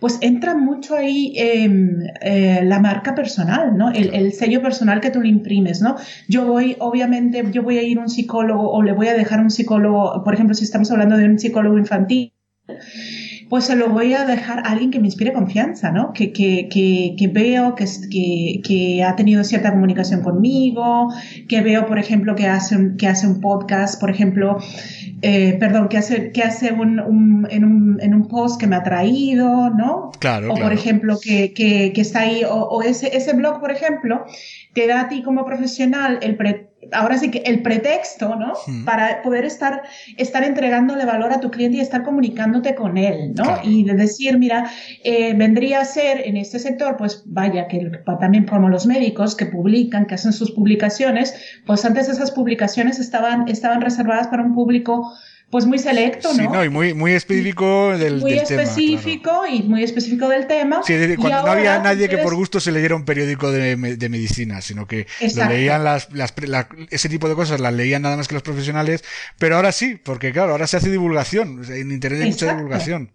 [0.00, 3.90] pues entra mucho ahí em, eh, la marca personal, ¿no?
[3.90, 5.96] El, el, sello personal que tú le imprimes, ¿no?
[6.28, 9.40] Yo voy, obviamente, yo voy a ir a un psicólogo o le voy a dejar
[9.40, 12.32] a un psicólogo, por ejemplo, si estamos hablando de un psicólogo infantil,
[13.50, 16.14] pues se lo voy a dejar a alguien que me inspire confianza, ¿no?
[16.14, 17.84] Que, que, que, que veo que,
[18.64, 21.12] que, ha tenido cierta comunicación conmigo,
[21.46, 24.58] que veo, por ejemplo, que hace un, que hace un podcast, por ejemplo,
[25.20, 28.76] eh, perdón, que hace, que hace un, un, en, un, en un post que me
[28.76, 30.10] ha traído, ¿no?
[30.18, 30.54] Claro.
[30.54, 34.24] O, por ejemplo, que, que, que está ahí, o, o, ese, ese blog, por ejemplo,
[34.72, 38.54] te da a ti como profesional el pre ahora sí que el pretexto, ¿no?
[38.84, 39.82] Para poder estar,
[40.16, 43.58] estar entregándole valor a tu cliente y estar comunicándote con él, ¿no?
[43.62, 44.70] Y de decir, mira,
[45.02, 49.46] eh, vendría a ser en este sector, pues vaya, que también como los médicos que
[49.46, 51.34] publican, que hacen sus publicaciones,
[51.66, 55.12] pues antes esas publicaciones estaban, estaban reservadas para un público
[55.54, 56.34] pues muy selecto, ¿no?
[56.34, 60.82] Sí, no, y muy, muy específico del, muy específico y muy específico del tema.
[60.82, 64.60] Sí, cuando no había nadie que por gusto se leyera un periódico de, de medicina,
[64.60, 66.34] sino que lo leían las, las,
[66.90, 69.04] ese tipo de cosas, las leían nada más que los profesionales,
[69.38, 73.12] pero ahora sí, porque claro, ahora se hace divulgación, en internet hay mucha divulgación.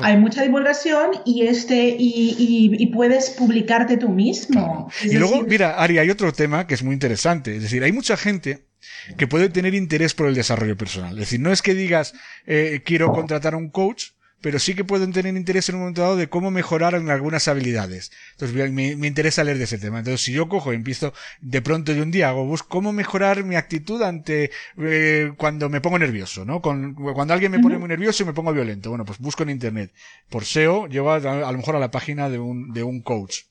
[0.00, 4.90] Hay mucha divulgación y este y, y, puedes publicarte tú mismo.
[5.02, 7.56] Y luego, mira, Ari, hay otro tema que es muy interesante.
[7.56, 8.69] Es decir, hay mucha gente
[9.16, 11.12] que puede tener interés por el desarrollo personal.
[11.14, 12.14] Es decir, no es que digas
[12.46, 16.02] eh, quiero contratar a un coach, pero sí que pueden tener interés en un momento
[16.02, 18.10] dado de cómo mejorar en algunas habilidades.
[18.32, 19.98] Entonces me, me, interesa leer de ese tema.
[19.98, 23.44] Entonces si yo cojo y empiezo de pronto de un día hago busco cómo mejorar
[23.44, 26.62] mi actitud ante eh, cuando me pongo nervioso, ¿no?
[26.62, 28.90] Con, cuando alguien me pone muy nervioso y me pongo violento.
[28.90, 29.92] Bueno, pues busco en internet.
[30.30, 33.49] Por SEO llego a, a, lo mejor a la página de un, de un coach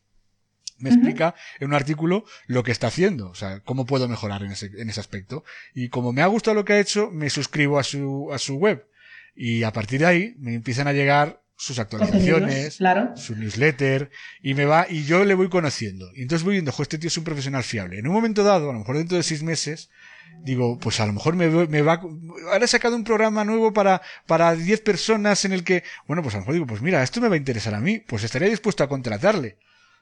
[0.79, 4.51] me explica en un artículo lo que está haciendo, o sea, cómo puedo mejorar en
[4.51, 5.43] ese, en ese aspecto.
[5.73, 8.55] Y como me ha gustado lo que ha hecho, me suscribo a su, a su
[8.55, 8.87] web.
[9.35, 12.79] Y a partir de ahí me empiezan a llegar sus actualizaciones,
[13.15, 14.09] su newsletter,
[14.41, 16.09] y me va, y yo le voy conociendo.
[16.15, 17.99] Y entonces voy viendo, jo, este tío es un profesional fiable.
[17.99, 19.89] En un momento dado, a lo mejor dentro de seis meses,
[20.43, 22.01] digo, pues a lo mejor me, me va,
[22.51, 26.33] ahora he sacado un programa nuevo para, para diez personas en el que, bueno, pues
[26.35, 28.47] a lo mejor digo, pues mira, esto me va a interesar a mí, pues estaría
[28.47, 29.57] dispuesto a contratarle.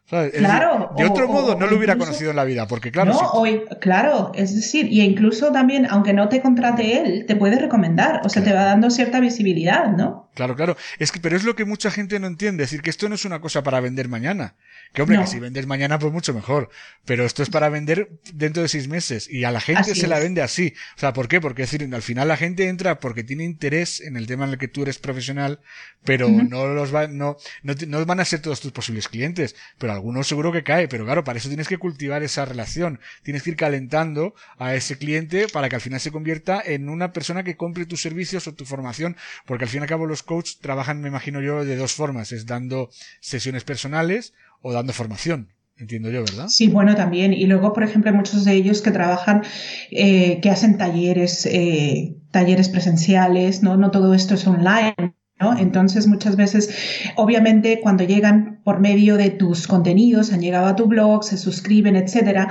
[0.10, 0.94] Claro.
[0.98, 3.12] de otro modo no lo hubiera conocido en la vida, porque claro.
[3.12, 3.44] No,
[3.82, 8.30] claro, es decir, y incluso también, aunque no te contrate él, te puede recomendar, o
[8.30, 10.30] sea, te va dando cierta visibilidad, ¿no?
[10.34, 10.78] Claro, claro.
[11.00, 13.16] Es que, pero es lo que mucha gente no entiende, es decir, que esto no
[13.16, 14.56] es una cosa para vender mañana.
[14.94, 16.70] Que hombre, que si vendes mañana, pues mucho mejor.
[17.06, 19.30] Pero esto es para vender dentro de seis meses.
[19.30, 20.74] Y a la gente se la vende así.
[20.96, 21.40] O sea, ¿por qué?
[21.40, 24.52] Porque es decir, al final la gente entra porque tiene interés en el tema en
[24.52, 25.60] el que tú eres profesional,
[26.04, 29.56] pero no los va, no, no, no, van a ser todos tus posibles clientes.
[29.78, 30.88] Pero algunos seguro que cae.
[30.88, 33.00] Pero claro, para eso tienes que cultivar esa relación.
[33.24, 37.14] Tienes que ir calentando a ese cliente para que al final se convierta en una
[37.14, 39.18] persona que compre tus servicios o tu formación.
[39.46, 42.32] Porque al fin y al cabo los coaches trabajan, me imagino yo, de dos formas.
[42.32, 45.50] Es dando sesiones personales o dando formación.
[45.80, 46.48] Entiendo yo, ¿verdad?
[46.48, 47.34] Sí, bueno, también.
[47.34, 49.44] Y luego, por ejemplo, muchos de ellos que trabajan,
[49.92, 53.78] eh, que hacen talleres, eh, talleres presenciales, ¿no?
[53.78, 54.96] No todo esto es online.
[55.40, 55.56] ¿No?
[55.56, 56.76] Entonces, muchas veces,
[57.16, 61.96] obviamente, cuando llegan por medio de tus contenidos, han llegado a tu blog, se suscriben,
[61.96, 62.48] etcétera,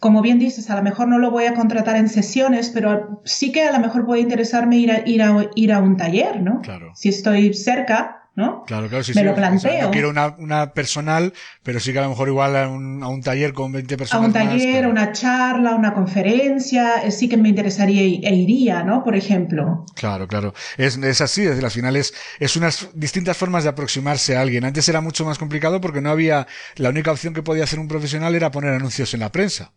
[0.00, 3.52] como bien dices, a lo mejor no lo voy a contratar en sesiones, pero sí
[3.52, 6.60] que a lo mejor puede interesarme ir a, ir a, ir a un taller, ¿no?
[6.60, 6.92] Claro.
[6.94, 8.64] Si estoy cerca, ¿no?
[8.66, 9.24] Claro, claro, sí, Me sí.
[9.24, 9.82] lo O sea, planteo.
[9.82, 13.08] no quiero una, una personal, pero sí que a lo mejor igual a un, a
[13.08, 14.26] un taller con 20 A personas.
[14.28, 14.90] un más, taller, claro.
[14.90, 19.02] una charla, una conferencia, eh, sí que me interesaría e iría, ¿no?
[19.04, 19.84] Por ejemplo.
[19.94, 20.54] Claro, claro.
[20.76, 22.12] Es, es así, es decir, al final es,
[22.56, 24.64] unas distintas formas de aproximarse a alguien.
[24.64, 27.88] Antes era mucho más complicado porque no había, la única opción que podía hacer un
[27.88, 29.72] profesional era poner anuncios en la prensa.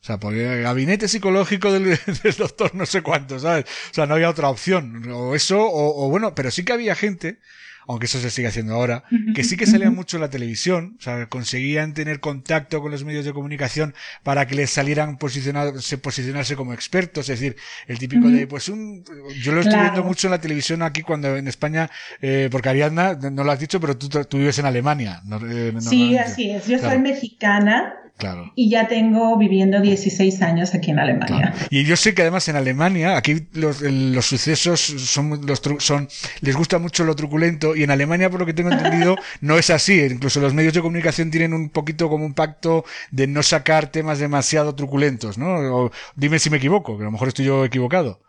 [0.00, 1.84] O sea, porque gabinete psicológico del,
[2.22, 3.64] del doctor no sé cuánto, ¿sabes?
[3.90, 5.10] O sea, no había otra opción.
[5.12, 7.40] O eso, o, o bueno, pero sí que había gente,
[7.88, 9.02] aunque eso se sigue haciendo ahora,
[9.34, 13.02] que sí que salía mucho en la televisión, o sea, conseguían tener contacto con los
[13.04, 17.98] medios de comunicación para que les salieran posicionados, se posicionarse como expertos, es decir, el
[17.98, 19.02] típico de, pues un,
[19.42, 19.82] yo lo estoy Claro.
[19.92, 23.58] viendo mucho en la televisión aquí cuando en España, eh, porque Ariadna, no lo has
[23.60, 25.20] dicho, pero tú, tú vives en Alemania.
[25.24, 26.66] no- eh, Sí, así es.
[26.66, 28.52] Yo Claro, soy mexicana Claro.
[28.56, 31.52] y ya tengo viviendo 16 años aquí en Alemania.
[31.52, 31.56] Claro.
[31.70, 36.08] Y yo sé que además en Alemania, aquí los, los sucesos son, los son,
[36.40, 39.70] les gusta mucho lo truculento y en Alemania, por lo que tengo entendido, no es
[39.70, 40.00] así.
[40.00, 44.18] Incluso los medios de comunicación tienen un poquito como un pacto de no sacar temas
[44.18, 45.84] demasiado truculentos, ¿no?
[45.84, 48.20] O dime si me equivoco, que a lo mejor estoy yo equivocado.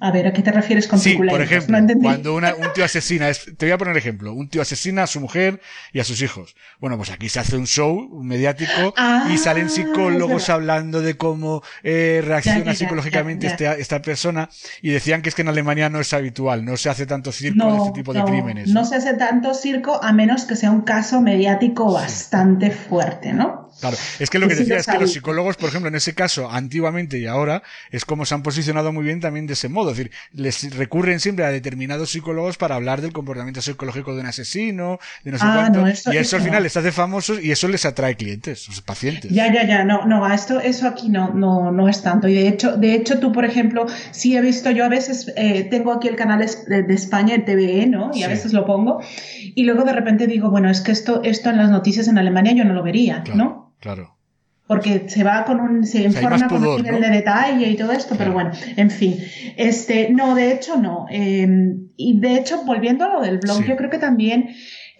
[0.00, 2.84] A ver, ¿a qué te refieres con Sí, por ejemplo, No cuando una- un tío
[2.84, 5.60] asesina, es- te voy a poner ejemplo, un tío asesina a su mujer
[5.92, 6.54] y a sus hijos.
[6.78, 11.16] Bueno, pues aquí se hace un show mediático Ah, y salen es psicólogos hablando de
[11.16, 13.52] cómo eh, reacciona Ya, ya, ya, psicológicamente ya.
[13.72, 14.48] Este, esta persona
[14.82, 17.70] y decían que es que en Alemania no es habitual, no se hace tanto circo
[17.72, 18.68] de este tipo de crímenes.
[18.68, 23.67] no se hace tanto circo a menos que sea un caso mediático bastante fuerte, ¿no?
[23.80, 26.50] Claro, es que lo Que decía es que los psicólogos, por ejemplo, en ese caso,
[26.50, 29.90] antiguamente y ahora, es como se han posicionado muy bien también de ese modo.
[29.92, 34.26] Es decir, les recurren siempre a determinados psicólogos para hablar del comportamiento psicológico de un
[34.26, 35.80] asesino, de no sé Ah, cuánto.
[35.82, 38.82] no, eso- y eso, al final les hace famosos y eso les atrae clientes, o
[38.84, 39.30] pacientes.
[39.30, 42.26] Ya, ya, ya, no, no, a esto, eso aquí no, no, no es tanto.
[42.28, 45.64] Y de hecho, de hecho, tú, por ejemplo, sí he visto, yo a veces eh,
[45.70, 48.10] tengo aquí el canal de, España, el TVE, ¿no?
[48.14, 49.00] Y a veces lo pongo.
[49.54, 52.52] Y luego de repente digo, bueno, es que esto, esto en las noticias en Alemania
[52.52, 53.67] yo no lo vería, Claro, ¿no?
[53.80, 54.14] Claro.
[54.66, 57.06] Porque se va con un, se informa con un nivel ¿no?
[57.06, 59.16] de detalle y todo esto, pero bueno, en fin.
[59.56, 61.06] Este, no, de hecho no.
[61.10, 61.48] Eh,
[61.96, 63.64] y de hecho, volviendo a lo del blog, Sí.
[63.66, 64.50] yo creo que también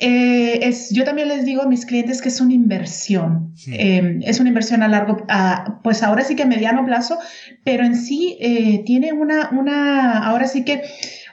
[0.01, 3.53] eh, es, yo también les digo a mis clientes que es una inversión.
[3.57, 3.75] Sí.
[3.79, 7.19] Eh, es una inversión a largo, a, pues ahora sí que a mediano plazo,
[7.63, 10.83] pero en sí eh, tiene una, una, ahora sí que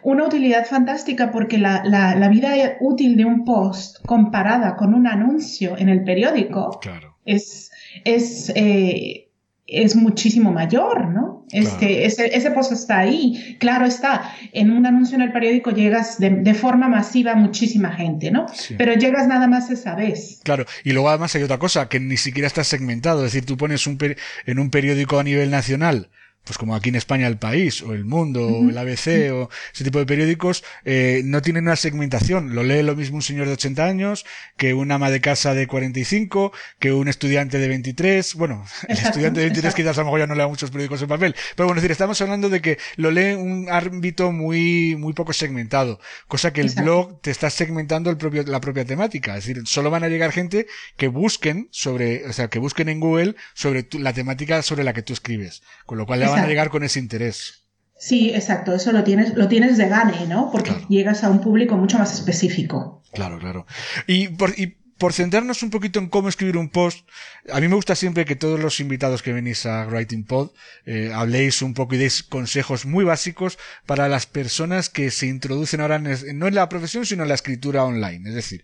[0.04, 5.08] una utilidad fantástica porque la, la, la vida útil de un post comparada con un
[5.08, 7.05] anuncio en el periódico Claro.
[7.26, 7.72] Es,
[8.04, 9.30] es, eh,
[9.68, 11.46] es muchísimo mayor, ¿no?
[11.52, 12.06] Este, Claro.
[12.06, 13.58] ese, ese post está ahí.
[13.60, 17.92] Claro está, en un anuncio en el periódico llegas de, de forma masiva a muchísima
[17.92, 18.48] gente, ¿no?
[18.54, 18.76] Sí.
[18.78, 20.40] Pero llegas nada más esa vez.
[20.44, 23.58] Claro, y luego además hay otra cosa, que ni siquiera está segmentado, es decir, tú
[23.58, 23.98] pones un
[24.46, 26.10] en un periódico a nivel nacional,
[26.46, 29.84] pues como aquí en España El País, o El Mundo, o el ABC, o ese
[29.84, 32.56] tipo de periódicos, eh, no tienen una segmentación.
[32.56, 34.26] Lo lee lo mismo un señor de 80 años,
[34.58, 38.36] que un ama de casa de 45, que un estudiante de 23.
[38.36, 39.76] Bueno, el estudiante de 23 exacto.
[39.84, 41.36] quizás a lo mejor ya no lea muchos periódicos en papel.
[41.56, 45.34] Pero bueno, es decir, estamos hablando de que lo lee un ámbito muy, muy poco
[45.34, 46.84] segmentado, cosa que el Exacto.
[46.84, 49.38] blog te está segmentando el propio, la propia temática.
[49.38, 50.68] Es decir, solo van a llegar gente
[50.98, 54.94] que busquen sobre, o sea, que busquen en Google sobre tu- la temática sobre la
[54.94, 55.64] que tú escribes.
[55.86, 57.64] Con lo cual van a llegar con ese interés.
[57.98, 60.52] Sí, exacto, eso lo tienes, lo tienes de gane, ¿no?
[60.52, 60.86] Porque Claro.
[60.90, 63.02] llegas a un público mucho más específico.
[63.14, 63.66] Claro, claro.
[64.06, 67.08] Y por, y por centrarnos un poquito en cómo escribir un post,
[67.52, 70.52] a mí me gusta siempre que todos los invitados que venís a Writing Pod
[70.86, 75.80] eh, habléis un poco y deis consejos muy básicos para las personas que se introducen
[75.82, 78.28] ahora en no en la profesión, sino en la escritura online.
[78.30, 78.64] Es decir,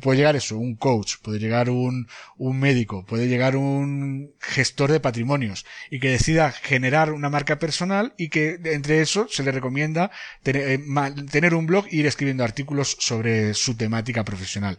[0.00, 5.00] puede llegar eso, un coach, puede llegar un, un médico, puede llegar un gestor de
[5.00, 10.10] patrimonios y que decida generar una marca personal y que entre eso se le recomienda
[10.42, 10.80] tener, eh,
[11.30, 14.78] tener un blog e ir escribiendo artículos sobre su temática profesional.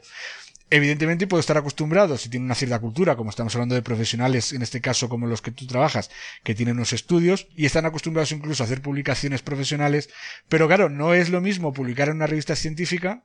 [0.69, 4.63] Evidentemente puedo estar acostumbrado, si tiene una cierta cultura, como estamos hablando de profesionales, en
[4.63, 6.09] este caso como los que tú trabajas,
[6.43, 10.09] que tienen unos estudios y están acostumbrados incluso a hacer publicaciones profesionales,
[10.49, 13.23] pero claro, no es lo mismo publicar en una revista científica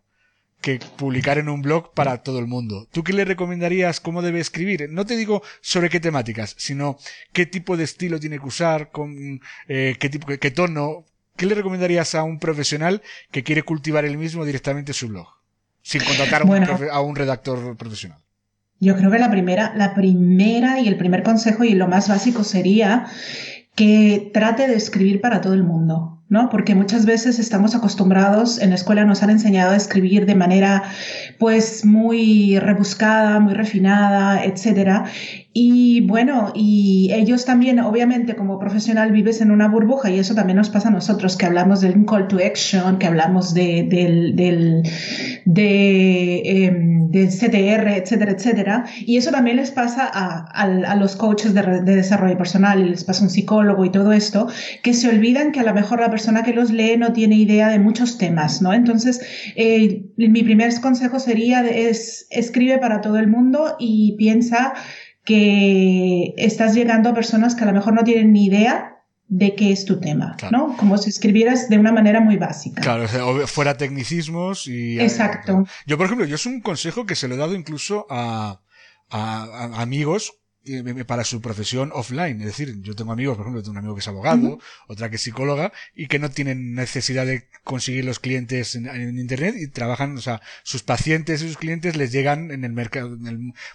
[0.61, 2.89] que publicar en un blog para todo el mundo.
[2.91, 4.89] ¿Tú qué le recomendarías cómo debe escribir?
[4.91, 6.99] No te digo sobre qué temáticas, sino
[7.33, 11.05] qué tipo de estilo tiene que usar, con eh, qué tipo, qué tono.
[11.37, 13.01] ¿Qué le recomendarías a un profesional
[13.31, 15.29] que quiere cultivar el mismo directamente su blog?
[15.83, 18.19] Sin contratar a un, a un redactor profesional.
[18.81, 22.43] Yo creo que la primera, la primera y el primer consejo y lo más básico
[22.43, 23.07] sería
[23.75, 26.49] que trate de escribir para todo el mundo, ¿no?
[26.51, 30.83] Porque muchas veces estamos acostumbrados, en la escuela nos han enseñado a escribir de manera
[31.39, 35.05] pues muy rebuscada, muy refinada, etcétera.
[35.61, 40.57] Y bueno, y ellos también, obviamente, como profesional vives en una burbuja y eso también
[40.57, 44.83] nos pasa a nosotros, que hablamos del call to action, que hablamos de, del, de,
[46.45, 48.85] em, CTR, etcétera, etcétera.
[49.05, 53.23] Y eso también les pasa a, a, los coaches de, de, desarrollo personal les pasa
[53.23, 54.47] a un psicólogo y todo esto,
[54.85, 57.69] que se olvidan que a lo mejor la persona que los lee no tiene idea
[57.69, 58.73] de muchos temas, ¿no?
[58.73, 59.21] Entonces,
[59.57, 64.75] eh, mi primer consejo sería es escribe para todo el mundo y piensa
[65.29, 69.73] que estás llegando a personas que a lo mejor no tienen ni idea de qué
[69.73, 70.75] es tu tema, ¿no?
[70.79, 72.81] Como si escribieras de una manera muy básica.
[72.81, 73.07] Claro,
[73.47, 74.99] fuera tecnicismos y...
[74.99, 75.67] Exacto.
[75.85, 78.63] Yo, por ejemplo, yo es un consejo que se lo he dado incluso a,
[79.11, 80.38] a, a amigos
[81.07, 82.41] para su profesión offline.
[82.41, 85.17] Es decir, yo tengo amigos, por ejemplo, tengo un amigo que es abogado, otra que
[85.17, 90.17] es psicóloga, y que no tienen necesidad de conseguir los clientes en, Internet y trabajan,
[90.17, 93.17] o sea, sus pacientes y sus clientes les llegan en el mercado,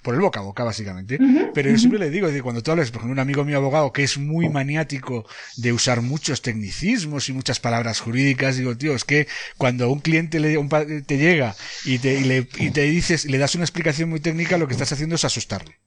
[0.01, 1.19] por el boca a boca, básicamente.
[1.53, 4.03] Pero yo siempre le digo, cuando tú hablas, por ejemplo, un amigo mío abogado que
[4.03, 5.25] es muy maniático
[5.57, 9.27] de usar muchos tecnicismos y muchas palabras jurídicas, digo, tío, es que
[9.57, 10.57] cuando un cliente le,
[11.05, 11.55] te llega
[11.85, 14.73] y te, y le, y te dices, le das una explicación muy técnica, lo que
[14.73, 15.79] estás haciendo es asustarle.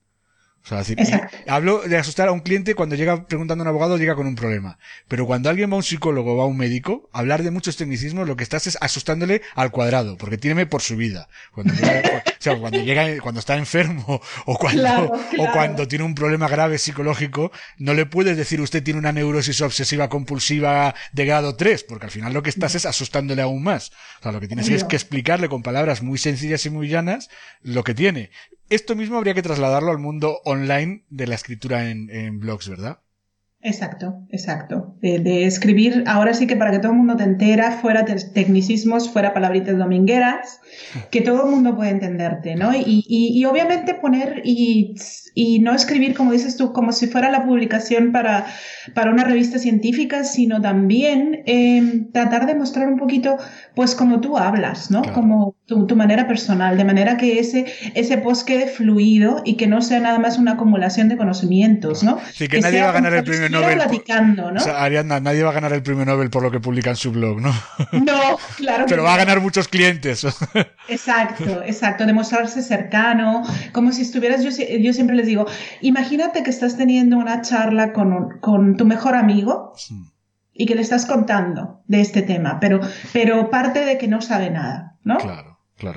[0.68, 4.16] O sea, hablo de asustar a un cliente cuando llega preguntando a un abogado, llega
[4.16, 4.78] con un problema.
[5.06, 7.76] Pero cuando alguien va a un psicólogo o va a un médico, hablar de muchos
[7.76, 11.28] tecnicismos, lo que estás es asustándole al cuadrado, porque tiene por su vida.
[11.52, 16.14] Cuando llega, o sea, cuando llega, cuando está enfermo, o cuando, o cuando tiene un
[16.14, 21.54] problema grave psicológico, no le puedes decir usted tiene una neurosis obsesiva compulsiva de grado
[21.54, 23.92] 3, porque al final lo que estás es asustándole aún más.
[24.18, 27.28] O sea, lo que tienes es que explicarle con palabras muy sencillas y muy llanas
[27.62, 28.30] lo que tiene.
[28.68, 32.98] Esto mismo habría que trasladarlo al mundo online de la escritura en, en blogs, ¿verdad?
[33.66, 34.94] Exacto, exacto.
[35.00, 39.34] De, escribir, ahora sí que para que todo el mundo te entera, fuera tecnicismos, fuera
[39.34, 40.60] palabritas domingueras,
[41.10, 42.72] que todo el mundo puede entenderte, ¿no?
[42.72, 44.94] Y, y, obviamente poner y,
[45.34, 48.46] y, no escribir, como dices tú, como si fuera la publicación para,
[48.94, 53.36] para una revista científica, sino también eh, tratar de mostrar un poquito,
[53.74, 55.02] pues como tú hablas, ¿no?
[55.12, 59.66] Como tu, tu, manera personal, de manera que ese, ese post quede fluido y que
[59.66, 62.20] no sea nada más una acumulación de conocimientos, ¿no?
[62.32, 64.60] Sí, que, nadie va a ganar el premio Platicando, ¿no?
[64.60, 66.96] O sea, Ariadna, nadie va a ganar el premio Nobel por lo que publica en
[66.96, 67.52] su blog, ¿no?
[67.92, 68.84] No, claro.
[68.88, 70.24] Pero va a ganar muchos clientes.
[70.88, 72.06] Exacto, exacto.
[72.06, 73.42] Demostrarse cercano,
[73.72, 75.46] como si estuvieras, yo, yo siempre les digo,
[75.80, 79.72] imagínate que estás teniendo una charla con, con tu mejor amigo.
[80.58, 82.80] Y que le estás contando de este tema, pero,
[83.12, 85.18] pero parte de que no sabe nada, ¿no?
[85.18, 85.45] Claro.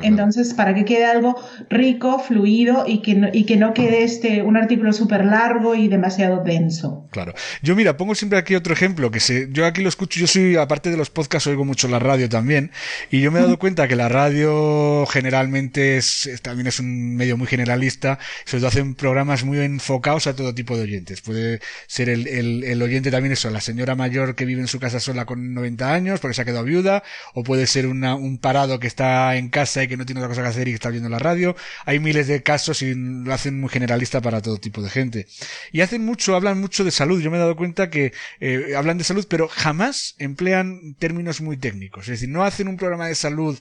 [0.01, 4.41] Entonces, para que quede algo rico, fluido y que no, y que no quede este,
[4.41, 7.07] un artículo súper largo y demasiado denso.
[7.11, 7.33] Claro.
[7.61, 10.57] Yo, mira, pongo siempre aquí otro ejemplo, que se, yo aquí lo escucho, yo soy,
[10.57, 12.71] aparte de los podcasts, oigo mucho la radio también,
[13.09, 17.37] y yo me he dado cuenta que la radio generalmente es, también es un medio
[17.37, 21.21] muy generalista, sobre todo hacen programas muy enfocados a todo tipo de oyentes.
[21.21, 24.79] Puede ser el, el, el oyente también eso, la señora mayor que vive en su
[24.79, 27.01] casa sola con 90 años porque se ha quedado viuda,
[27.33, 30.29] o puede ser una, un parado que está en casa y que no tiene otra
[30.29, 31.55] cosa que hacer y que está viendo la radio.
[31.85, 35.27] Hay miles de casos y lo hacen muy generalista para todo tipo de gente.
[35.71, 37.21] Y hacen mucho, hablan mucho de salud.
[37.21, 41.57] Yo me he dado cuenta que eh, hablan de salud, pero jamás emplean términos muy
[41.57, 42.05] técnicos.
[42.05, 43.59] Es decir, no hacen un programa de salud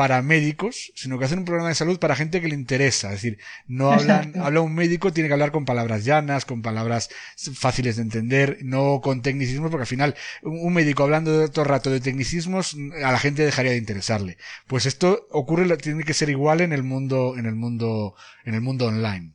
[0.00, 3.08] para médicos, sino que hacen un programa de salud para gente que le interesa.
[3.08, 3.36] Es decir,
[3.66, 7.10] no hablan, habla un médico, tiene que hablar con palabras llanas, con palabras
[7.52, 11.90] fáciles de entender, no con tecnicismos, porque al final un médico hablando de todo rato
[11.90, 14.38] de tecnicismos a la gente dejaría de interesarle.
[14.66, 18.14] Pues esto ocurre, tiene que ser igual en el mundo, en el mundo,
[18.46, 19.34] en el mundo online.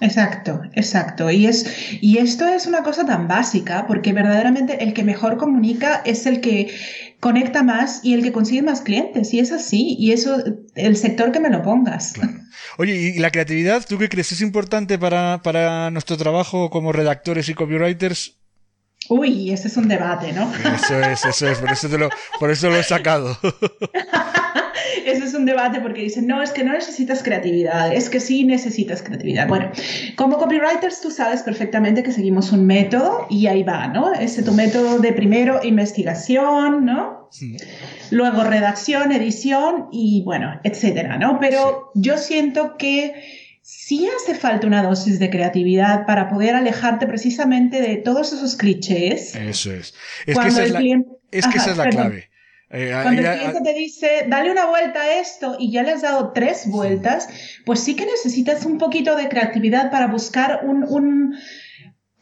[0.00, 1.30] Exacto, exacto.
[1.30, 1.64] Y, es,
[2.02, 6.42] y esto es una cosa tan básica porque verdaderamente el que mejor comunica es el
[6.42, 6.70] que
[7.20, 9.32] conecta más y el que consigue más clientes.
[9.34, 9.96] Y es así.
[9.98, 10.42] Y eso,
[10.74, 12.14] el sector que me lo pongas.
[12.78, 14.32] Oye, ¿y la creatividad, tú qué crees?
[14.32, 18.36] ¿Es importante para, para nuestro trabajo como redactores y copywriters?
[19.08, 20.52] Uy, ese es un debate, ¿no?
[20.74, 22.08] Eso es, eso es, por eso, te lo,
[22.40, 23.38] por eso lo he sacado.
[25.06, 28.44] ese es un debate porque dicen, no, es que no necesitas creatividad, es que sí
[28.44, 29.48] necesitas creatividad.
[29.48, 29.70] Bueno,
[30.16, 34.12] como copywriters tú sabes perfectamente que seguimos un método y ahí va, ¿no?
[34.12, 37.28] Ese tu método de primero investigación, ¿no?
[38.10, 41.38] Luego redacción, edición y bueno, etcétera, ¿no?
[41.40, 43.14] Pero yo siento que
[43.62, 49.34] sí hace falta una dosis de creatividad para poder alejarte precisamente de todos esos clichés.
[49.34, 49.94] Eso es.
[50.24, 50.80] Es que esa es la,
[51.32, 52.30] es que esa es la clave.
[52.70, 56.02] Eh, Cuando el cliente te dice, dale una vuelta a esto y ya le has
[56.02, 57.28] dado tres vueltas,
[57.64, 61.36] pues sí que necesitas un poquito de creatividad para buscar un,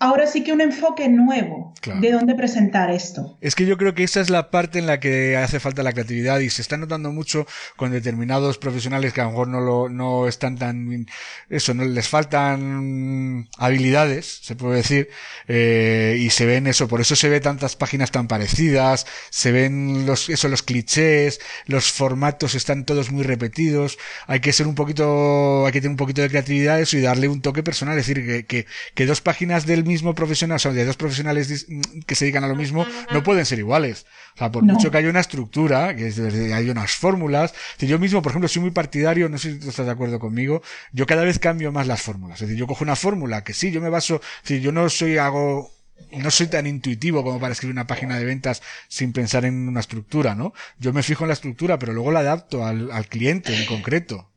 [0.05, 3.36] ahora sí que un enfoque nuevo de dónde presentar esto.
[3.40, 5.92] Es que yo creo que esa es la parte en la que hace falta la
[5.92, 7.46] creatividad y se está notando mucho
[7.76, 11.07] con determinados profesionales que a lo mejor no lo, no están tan,
[11.48, 15.09] eso, no les faltan habilidades, se puede decir,
[15.48, 20.07] eh, y se ven eso, por eso se ve tantas páginas tan parecidas, se ven
[20.07, 25.66] los, eso, los clichés, los formatos están todos muy repetidos, hay que ser un poquito,
[25.66, 28.24] hay que tener un poquito de creatividad eso y darle un toque personal, es decir,
[28.26, 31.66] que, que, que dos páginas del mismo profesional, o sea, de dos profesionales
[32.07, 34.07] que se dedican a lo mismo, no pueden ser iguales.
[34.34, 36.07] O sea, por mucho que haya una estructura, que
[36.53, 37.55] hay unas fórmulas.
[37.78, 40.18] Si yo mismo, por ejemplo, soy muy partidario, no sé si tú estás de acuerdo
[40.18, 42.40] conmigo, yo cada vez cambio más las fórmulas.
[42.40, 45.18] Es decir, yo cojo una fórmula que sí, yo me baso, si yo no soy,
[45.18, 45.70] hago,
[46.12, 49.80] no soy tan intuitivo como para escribir una página de ventas sin pensar en una
[49.80, 50.53] estructura, ¿no?
[50.78, 54.34] Yo me fijo en la estructura, pero luego la adapto al, al cliente en concreto.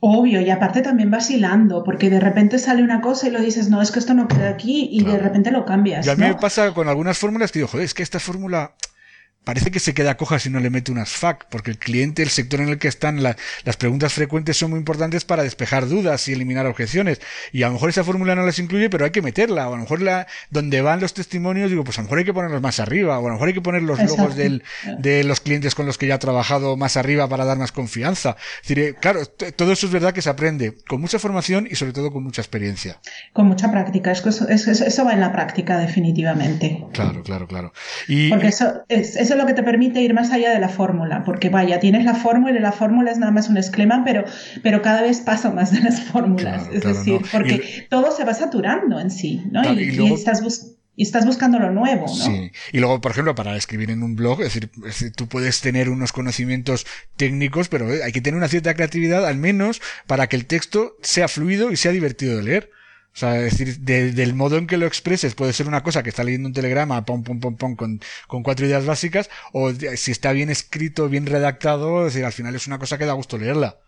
[0.00, 3.82] Obvio, y aparte también vacilando, porque de repente sale una cosa y lo dices, no,
[3.82, 6.06] es que esto no queda aquí, y de repente lo cambias.
[6.06, 8.72] Y a mí me pasa con algunas fórmulas que digo, joder, es que esta fórmula
[9.44, 12.28] parece que se queda coja si no le mete unas FAQ, porque el cliente, el
[12.28, 16.32] sector en el que están, las preguntas frecuentes son muy importantes para despejar dudas y
[16.32, 17.20] eliminar objeciones.
[17.52, 19.68] Y a lo mejor esa fórmula no las incluye, pero hay que meterla.
[19.68, 22.24] O a lo mejor la, donde van los testimonios, digo, pues a lo mejor hay
[22.24, 24.62] que ponerlos más arriba, o a lo mejor hay que poner los logos del,
[24.98, 28.36] de los clientes con los que ya ha trabajado más arriba para dar más confianza.
[28.62, 31.76] Es decir, eh, claro, todo eso es verdad que se aprende con mucha formación y
[31.76, 33.00] sobre todo con mucha experiencia.
[33.32, 34.12] Con mucha práctica.
[34.12, 36.84] Eso, eso, eso va en la práctica, definitivamente.
[36.92, 37.72] Claro, claro, claro.
[38.06, 40.68] Y, porque eso es eso es lo que te permite ir más allá de la
[40.68, 44.24] fórmula, porque vaya, tienes la fórmula y la fórmula es nada más un esquema, pero,
[44.60, 46.68] pero cada vez paso más de las fórmulas.
[46.72, 49.62] es decir, porque todo se va saturando en sí, ¿no?
[49.72, 50.42] y, estás
[50.96, 52.12] y estás buscando lo nuevo, ¿no?
[52.12, 52.50] Sí.
[52.72, 56.10] Y luego, por ejemplo, para escribir en un blog, es decir, tú puedes tener unos
[56.10, 56.84] conocimientos
[57.16, 61.28] técnicos, pero hay que tener una cierta creatividad, al menos para que el texto sea
[61.28, 62.70] fluido y sea divertido de leer.
[63.12, 66.10] O sea, es decir, del modo en que lo expreses puede ser una cosa que
[66.10, 70.12] está leyendo un telegrama, pom, pom, pom, pom, con, con cuatro ideas básicas, o si
[70.12, 73.36] está bien escrito, bien redactado, es decir, al final es una cosa que da gusto
[73.36, 73.78] leerla.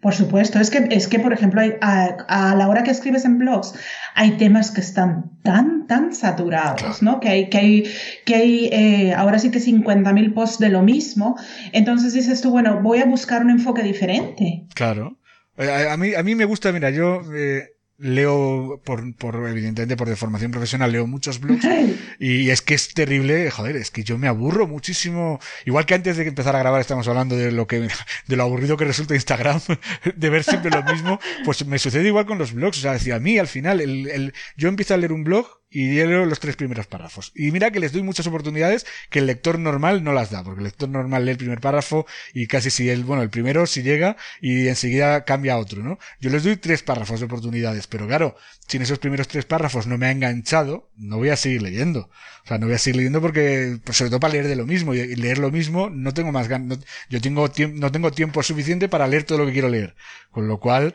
[0.00, 3.74] Por supuesto, es que, es que por ejemplo, a, la hora que escribes en blogs,
[4.14, 7.18] hay temas que están tan, tan saturados, ¿no?
[7.18, 7.94] Que hay, que hay,
[8.24, 11.36] que hay eh, ahora sí que 50.000 posts de lo mismo.
[11.72, 14.66] Entonces dices tú, bueno, voy a buscar un enfoque diferente.
[14.74, 15.18] Claro.
[15.56, 17.22] Eh, a, mí, a mí me gusta, mira, yo...
[17.34, 21.66] Eh leo por, por evidentemente por deformación profesional leo muchos blogs
[22.20, 25.40] y es que es terrible joder es que yo me aburro muchísimo.
[25.66, 27.88] Igual que antes de empezar a grabar estamos hablando de lo que
[28.26, 29.60] de lo aburrido que resulta Instagram
[30.16, 32.78] de ver siempre lo mismo pues me sucede igual con los blogs.
[32.78, 35.57] O sea decía a mí al final el, el yo empiezo a leer un blog
[35.70, 37.32] y leo los tres primeros párrafos.
[37.34, 40.60] Y mira que les doy muchas oportunidades que el lector normal no las da, porque
[40.60, 43.82] el lector normal lee el primer párrafo y casi si el, bueno, el primero si
[43.82, 45.98] llega y enseguida cambia a otro, ¿no?
[46.20, 49.86] Yo les doy tres párrafos de oportunidades, pero claro, si en esos primeros tres párrafos
[49.86, 52.10] no me ha enganchado, no voy a seguir leyendo.
[52.44, 54.64] O sea, no voy a seguir leyendo porque, pues sobre todo para leer de lo
[54.64, 56.78] mismo y leer lo mismo no tengo más ganas,
[57.10, 59.94] yo tengo no tengo tiempo suficiente para leer todo lo que quiero leer.
[60.30, 60.94] Con lo cual,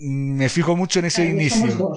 [0.00, 1.88] me fijo mucho en ese inicio.
[1.90, 1.96] o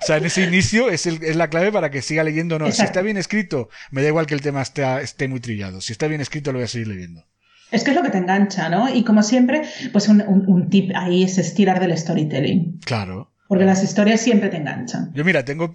[0.00, 2.70] sea, en ese inicio es, el, es, la clave para que siga leyendo o no.
[2.70, 5.80] Si está bien escrito, me da igual que el tema esté, esté muy trillado.
[5.80, 7.24] Si está bien escrito, lo voy a seguir leyendo.
[7.72, 8.94] Es que es lo que te engancha, ¿no?
[8.94, 9.62] Y como siempre,
[9.92, 12.80] pues un, un, un tip ahí es estirar del storytelling.
[12.84, 13.31] Claro.
[13.52, 15.12] Porque las historias siempre te enganchan.
[15.12, 15.74] Yo mira, tengo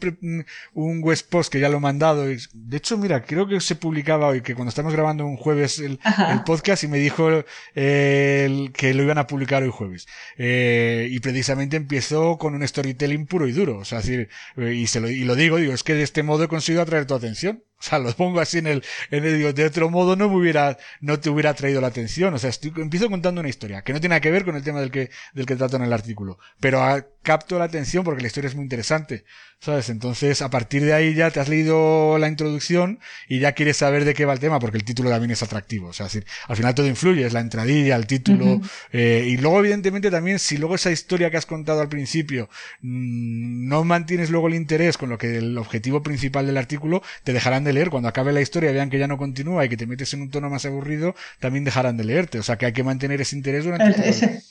[0.73, 2.31] un West Post que ya lo he mandado.
[2.31, 5.77] Y, de hecho, mira, creo que se publicaba hoy, que cuando estamos grabando un jueves
[5.77, 5.99] el,
[6.43, 7.43] podcast y me dijo
[7.75, 10.07] eh, que lo iban a publicar hoy jueves.
[10.39, 13.77] Eh, y precisamente empezó con un storytelling puro y duro.
[13.77, 16.23] O sea, decir, eh, y, se lo, y lo digo, digo, es que de este
[16.23, 17.61] modo he conseguido atraer tu atención.
[17.79, 20.35] O sea, lo pongo así en el, en el digo, de otro modo no me
[20.35, 22.33] hubiera, no te hubiera traído la atención.
[22.33, 24.63] O sea, estoy, empiezo contando una historia que no tiene nada que ver con el
[24.63, 26.39] tema del que, del que trato en el artículo.
[26.59, 29.25] Pero a, capto la atención porque la historia es muy interesante.
[29.59, 29.89] ¿Sabes?
[29.89, 34.05] Entonces, a partir de ahí ya te has leído la introducción y ya quieres saber
[34.05, 35.87] de qué va el tema porque el título también es atractivo.
[35.87, 38.61] O sea, decir, al final todo influye, es la entradilla, el título.
[38.91, 42.49] eh, y luego, evidentemente, también, si luego esa historia que has contado al principio
[42.81, 47.33] mmm, no mantienes luego el interés con lo que el objetivo principal del artículo, te
[47.33, 47.89] dejarán de leer.
[47.89, 50.29] Cuando acabe la historia, vean que ya no continúa y que te metes en un
[50.29, 52.39] tono más aburrido, también dejarán de leerte.
[52.39, 54.41] O sea, que hay que mantener ese interés durante ese,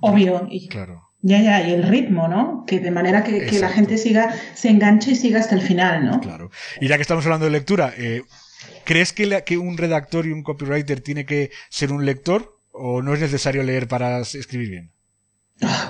[0.00, 0.46] Obvio.
[0.50, 1.08] Y, claro.
[1.20, 2.64] Ya, ya, y el ritmo, ¿no?
[2.66, 6.04] Que de manera que, que, la gente siga, se enganche y siga hasta el final,
[6.04, 6.20] ¿no?
[6.20, 6.50] Claro.
[6.80, 8.22] Y ya que estamos hablando de lectura, eh,
[8.84, 13.02] ¿crees que, la, que un redactor y un copywriter tiene que ser un lector o
[13.02, 14.90] no es necesario leer para escribir bien?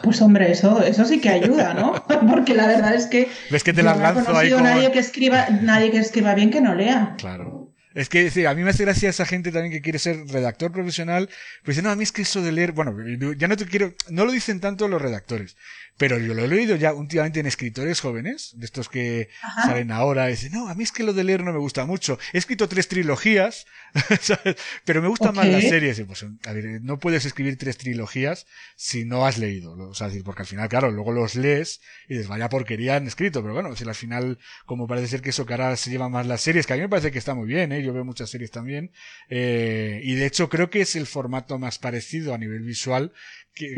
[0.03, 2.05] Pues hombre, eso, eso sí que ayuda, ¿no?
[2.31, 3.29] Porque la verdad es que.
[3.51, 4.65] ¿Ves que te las lanzo ahí como...
[4.65, 7.15] nadie que escriba, nadie que escriba bien que no lea.
[7.19, 7.63] Claro.
[7.95, 10.73] Es que sí, a mí me hace gracia esa gente también que quiere ser redactor
[10.73, 11.29] profesional.
[11.63, 12.95] Pues no, a mí es que eso de leer, bueno,
[13.37, 15.57] ya no te quiero, no lo dicen tanto los redactores,
[16.03, 19.29] pero yo lo he leído ya últimamente en escritores jóvenes, de estos que
[19.65, 21.87] salen ahora, y dicen, no, a mí es que lo de leer no me gusta
[21.87, 22.19] mucho.
[22.33, 23.67] He escrito tres trilogías,
[24.85, 26.01] pero me gustan más las series.
[26.01, 29.75] pues, a ver, no puedes escribir tres trilogías si no has leído.
[29.75, 33.07] O sea, decir, porque al final, claro, luego los lees y dices, vaya porquería han
[33.07, 36.11] escrito, pero bueno, si al final, como parece ser que eso que ahora se llevan
[36.11, 37.81] más las series, que a mí me parece que está muy bien, ¿eh?
[37.81, 38.91] yo veo muchas series también,
[39.29, 43.13] eh, y de hecho creo que es el formato más parecido a nivel visual
[43.55, 43.75] que,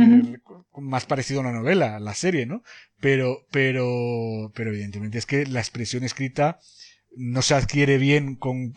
[0.77, 2.63] más parecido a una novela, la serie, ¿no?
[3.01, 6.59] Pero, pero, pero evidentemente es que la expresión escrita
[7.17, 8.73] no se adquiere bien con,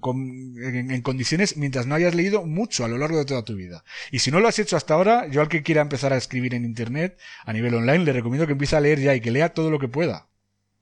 [0.00, 0.18] con
[0.62, 3.84] en, condiciones mientras no hayas leído mucho a lo largo de toda tu vida.
[4.10, 6.54] Y si no lo has hecho hasta ahora, yo al que quiera empezar a escribir
[6.54, 9.54] en internet a nivel online le recomiendo que empiece a leer ya y que lea
[9.54, 10.28] todo lo que pueda.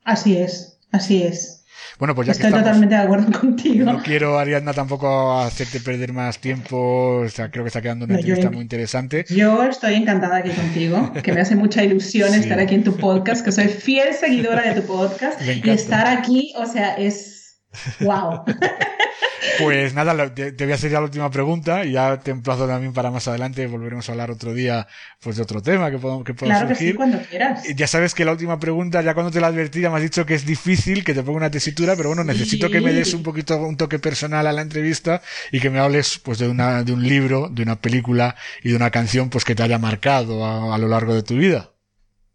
[0.05, 1.65] Así es, así es.
[1.99, 3.91] Bueno, pues ya Estoy totalmente de acuerdo contigo.
[3.91, 7.23] No quiero, Ariadna, tampoco hacerte perder más tiempo.
[7.25, 9.25] O sea, creo que está quedando una entrevista muy interesante.
[9.29, 13.45] Yo estoy encantada aquí contigo, que me hace mucha ilusión estar aquí en tu podcast,
[13.45, 15.41] que soy fiel seguidora de tu podcast.
[15.41, 17.61] Y estar aquí, o sea, es
[18.01, 18.45] wow.
[19.59, 22.93] Pues nada, te, voy a hacer ya la última pregunta y ya te emplazo también
[22.93, 23.67] para más adelante.
[23.67, 24.87] Volveremos a hablar otro día
[25.21, 26.87] pues de otro tema que, pueda, que pueda claro surgir.
[26.87, 27.65] Que sí, cuando quieras.
[27.75, 30.27] Ya sabes que la última pregunta, ya cuando te la advertí, ya me has dicho
[30.27, 33.23] que es difícil, que te ponga una tesitura, pero bueno, necesito que me des un
[33.23, 36.93] poquito un toque personal a la entrevista y que me hables pues de una de
[36.93, 40.75] un libro, de una película y de una canción pues que te haya marcado a,
[40.75, 41.71] a lo largo de tu vida.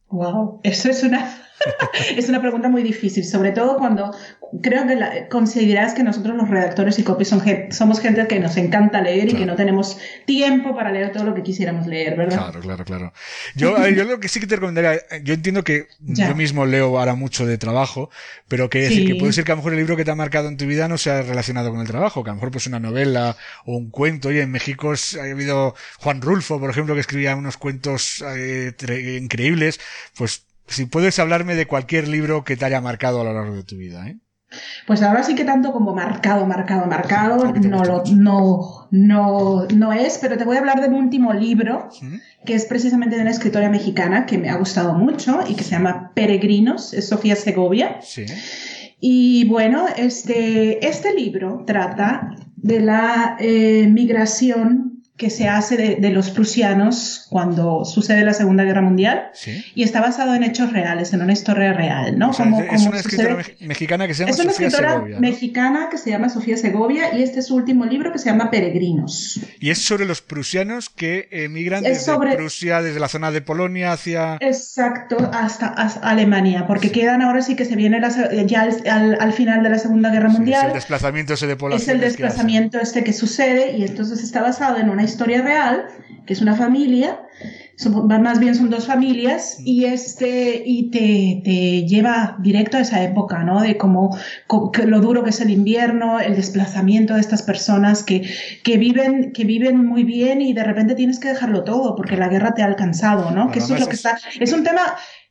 [0.10, 1.51] Wow, eso es una
[2.16, 4.16] es una pregunta muy difícil, sobre todo cuando
[4.62, 7.34] creo que consideras que nosotros los redactores y copies
[7.72, 11.34] somos gente que nos encanta leer y que no tenemos tiempo para leer todo lo
[11.34, 12.38] que quisiéramos leer, ¿verdad?
[12.38, 13.14] Claro, claro, claro.
[13.56, 17.16] Yo, yo lo que sí que te recomendaría, yo entiendo que yo mismo leo ahora
[17.16, 18.10] mucho de trabajo,
[18.48, 20.16] pero que, decir, que puede ser que a lo mejor el libro que te ha
[20.16, 22.68] marcado en tu vida no sea relacionado con el trabajo, que a lo mejor pues
[22.68, 24.30] una novela o un cuento.
[24.30, 28.74] Oye, en México ha habido Juan Rulfo, por ejemplo, que escribía unos cuentos eh,
[29.22, 29.80] increíbles,
[30.18, 33.64] pues si puedes hablarme de cualquier libro que te haya marcado a lo largo de
[33.64, 34.20] tu vida, ¿eh?
[34.86, 40.18] Pues ahora sí que tanto como marcado, marcado, marcado, no, lo, no, no, no es,
[40.18, 41.88] pero te voy a hablar del último libro,
[42.46, 45.72] que es precisamente de una escritora mexicana que me ha gustado mucho y que se
[45.72, 48.00] llama Peregrinos, es Sofía Segovia.
[48.02, 48.26] Sí.
[49.00, 54.91] Y bueno, este, este libro trata de la eh, migración
[55.22, 59.30] que se hace de, los prusianos cuando sucede la Segunda Guerra Mundial
[59.76, 62.32] y está basado en hechos reales, en una historia real, ¿no?
[62.32, 62.40] es
[62.88, 65.20] una escritora mexicana que se llama Sofía Segovia.
[65.20, 68.50] mexicana que se llama Sofía Segovia y este es su último libro que se llama
[68.50, 69.40] Peregrinos.
[69.60, 74.38] Y es sobre los prusianos que emigran desde Prusia, desde la zona de Polonia hacia...
[74.40, 75.68] Exacto, hasta,
[76.02, 78.02] Alemania, porque quedan ahora sí que se viene
[78.48, 80.62] ya al, final de la Segunda Guerra Mundial.
[80.62, 81.90] es el desplazamiento ese de población.
[81.90, 85.88] Es el desplazamiento este que sucede y entonces está basado en una historia real,
[86.26, 87.20] que es una familia,
[87.90, 93.44] más bien son dos familias, y, este, y te, te lleva directo a esa época,
[93.44, 93.62] ¿no?
[93.62, 94.18] De cómo,
[94.86, 98.30] lo duro que es el invierno, el desplazamiento de estas personas que,
[98.64, 102.30] que, viven, que viven muy bien y de repente tienes que dejarlo todo porque la
[102.30, 103.52] guerra te ha alcanzado, ¿no?
[103.52, 104.18] que eso es lo que está...
[104.40, 104.82] Es un tema...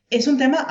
[0.09, 0.67] Es un tema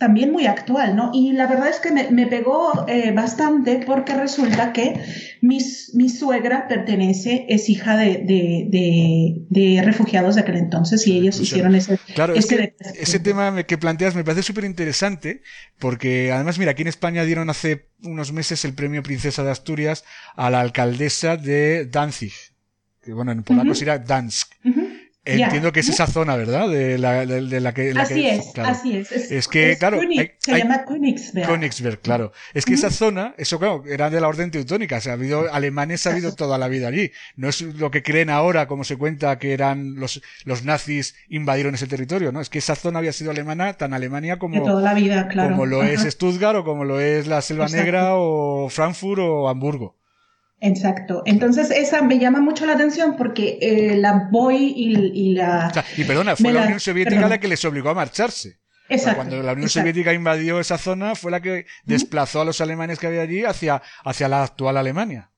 [0.00, 1.10] también muy actual, ¿no?
[1.12, 4.98] Y la verdad es que me, pegó eh, bastante porque resulta que
[5.42, 5.58] mi,
[5.92, 11.74] mi, suegra pertenece, es hija de, de, de, refugiados de aquel entonces y ellos hicieron
[11.74, 11.98] ese...
[12.14, 15.42] Claro, ese, ese tema que planteas me parece súper interesante
[15.78, 20.04] porque además, mira, aquí en España dieron hace unos meses el premio Princesa de Asturias
[20.34, 22.32] a la alcaldesa de Danzig,
[23.02, 24.54] que bueno, en polaco sería Dansk.
[25.22, 26.68] Entiendo que es esa zona, ¿verdad?
[26.70, 27.92] De la, de, la que.
[27.94, 29.12] así es, así es.
[29.12, 30.00] Es, que, claro.
[30.38, 31.46] se llama Königsberg.
[31.46, 32.32] Königsberg, claro.
[32.54, 34.96] Es que esa zona, eso, claro, era de la orden teutónica.
[34.96, 37.12] O sea, ha habido, alemanes ha habido toda la vida allí.
[37.36, 41.74] No es lo que creen ahora, como se cuenta, que eran los, los nazis invadieron
[41.74, 42.40] ese territorio, ¿no?
[42.40, 44.62] Es que esa zona había sido alemana, tan Alemania como.
[44.62, 45.50] toda la vida, claro.
[45.50, 49.99] Como lo es Stuttgart o como lo es la Selva Negra o Frankfurt o Hamburgo.
[50.60, 51.22] Exacto.
[51.24, 55.72] Entonces, esa me llama mucho la atención porque eh, la voy y, la...
[55.96, 58.60] y perdona, fue la, Unión Soviética la que les obligó a marcharse.
[58.88, 59.16] Exacto.
[59.18, 63.06] cuando la Unión Soviética invadió esa zona, fue la que desplazó a los alemanes que
[63.06, 65.30] había allí hacia, hacia la actual Alemania.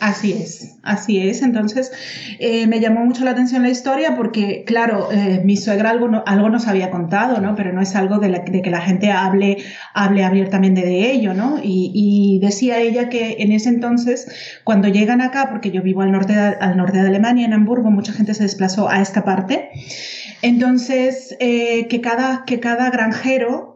[0.00, 1.40] Así es, así es.
[1.40, 1.90] Entonces,
[2.38, 6.50] eh, me llamó mucho la atención la historia porque, claro, eh, mi suegra algo, algo
[6.50, 7.54] nos había contado, ¿no?
[7.54, 9.58] Pero no es algo de, que la gente hable,
[9.94, 11.58] hable abiertamente de ello, ¿no?
[11.62, 16.34] Y, decía ella que en ese entonces, cuando llegan acá, porque yo vivo al norte,
[16.34, 19.70] al norte de Alemania, en Hamburgo, mucha gente se desplazó a esta parte.
[20.42, 23.73] Entonces, eh, que, cada, que cada granjero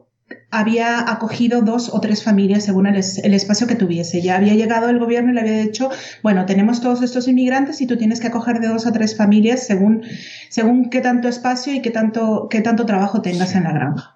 [0.50, 4.22] había acogido dos o tres familias según el, el, espacio que tuviese.
[4.22, 5.90] Ya había llegado el gobierno y le había dicho,
[6.22, 9.66] bueno, tenemos todos estos inmigrantes y tú tienes que acoger de dos o tres familias
[9.66, 10.02] según,
[10.48, 14.14] según qué tanto espacio y qué tanto, qué tanto trabajo tengas en la granja.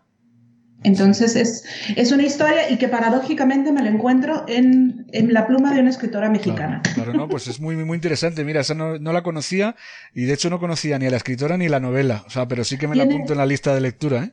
[0.84, 1.64] Entonces es,
[1.96, 5.90] es una historia y que paradójicamente me la encuentro en, en la pluma de una
[5.90, 6.80] escritora mexicana.
[6.82, 8.44] Claro, claro, no, pues es muy, muy interesante.
[8.44, 9.76] Mira, esa no, no, la conocía
[10.12, 12.24] y de hecho no conocía ni a la escritora ni la novela.
[12.26, 14.32] O sea, pero sí que me la apunto en la lista de lectura, ¿eh?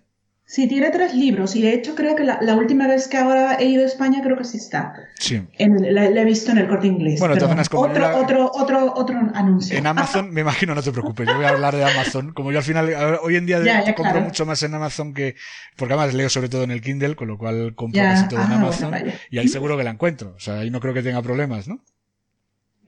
[0.50, 3.58] Sí, tiene tres libros y de hecho creo que la, la, última vez que ahora
[3.60, 4.96] he ido a España creo que sí está.
[5.20, 5.48] Sí.
[5.60, 7.20] En, la, la, he visto en el corte inglés.
[7.20, 8.16] Bueno, entonces otro, la...
[8.16, 9.78] otro, otro, otro anuncio.
[9.78, 12.34] En Amazon, me imagino, no te preocupes, yo voy a hablar de Amazon.
[12.34, 14.26] Como yo al final, hoy en día ya, ya, compro claro.
[14.26, 15.36] mucho más en Amazon que,
[15.78, 18.42] porque además leo sobre todo en el Kindle, con lo cual compro Ya, casi todo
[18.42, 20.34] en ah, Amazon bueno, y ahí seguro que la encuentro.
[20.36, 21.84] O sea, ahí no creo que tenga problemas, ¿no?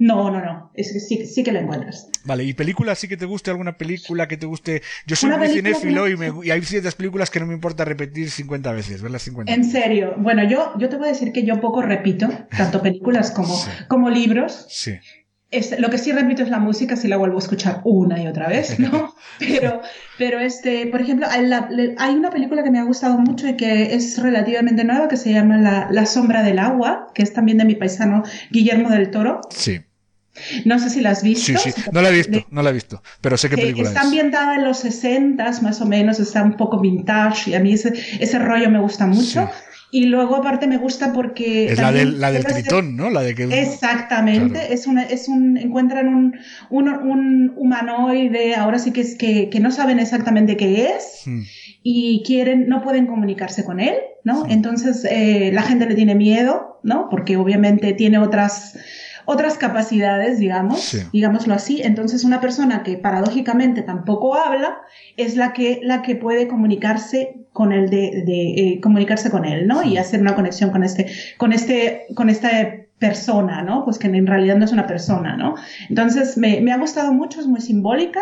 [0.03, 0.71] No, no, no.
[0.73, 2.09] Es que sí, sí que la encuentras.
[2.25, 3.51] Vale, ¿y película sí que te guste?
[3.51, 4.81] ¿Alguna película que te guste?
[5.05, 7.85] Yo soy muy cinéfilo que y, me- y hay ciertas películas que no me importa
[7.85, 10.15] repetir 50 veces, verlas 50 En serio.
[10.17, 12.27] Bueno, yo, yo te voy a decir que yo poco repito,
[12.57, 13.69] tanto películas como, Sí.
[13.87, 14.65] como libros.
[14.69, 14.93] Sí.
[15.51, 18.25] Es, lo que sí repito es la música, si la vuelvo a escuchar una y
[18.25, 19.13] otra vez, ¿no?
[19.39, 19.81] Pero,
[20.17, 23.55] pero este, por ejemplo, hay, la- hay una película que me ha gustado mucho y
[23.57, 27.57] que es relativamente nueva, que se llama La, La sombra del agua, que es también
[27.57, 29.41] de mi paisano Guillermo del Toro.
[29.49, 29.81] Sí,
[30.65, 31.57] No sé si la has visto.
[31.59, 31.81] sí, sí.
[31.91, 34.05] No la he visto, no la he visto, pero sé qué que película está es.
[34.05, 37.93] ambientada en los 60 más o menos, está un poco vintage y a mí ese,
[38.19, 39.45] ese rollo me gusta mucho.
[39.45, 39.77] Sí.
[39.93, 41.65] Y luego aparte me gusta porque...
[41.73, 43.09] Es la del, la del tritón, ¿no?
[43.09, 43.43] La de que...
[43.61, 44.73] Exactamente, Claro.
[44.73, 49.59] es, una, es un, encuentran un, un, un humanoide, ahora sí que es que, que
[49.59, 51.41] no saben exactamente qué es Hmm.
[51.83, 54.45] y quieren, no pueden comunicarse con él, ¿no?
[54.45, 54.53] Sí.
[54.53, 57.09] Entonces eh, la gente le tiene miedo, ¿no?
[57.11, 58.77] Porque obviamente tiene otras,
[59.25, 60.99] otras capacidades, digamos, Sí.
[61.13, 61.81] digámoslo así.
[61.81, 64.77] Entonces una persona que paradójicamente tampoco habla
[65.17, 69.67] es la que, la que puede comunicarse con él, de, de, eh, comunicarse con él,
[69.67, 69.83] ¿no?
[69.83, 71.07] Y hacer una conexión con este,
[71.37, 72.49] con este, con esta
[72.97, 73.83] persona, ¿no?
[73.83, 75.55] Pues que en realidad no es una persona, ¿no?
[75.89, 78.21] Entonces me, me ha gustado mucho, es muy simbólica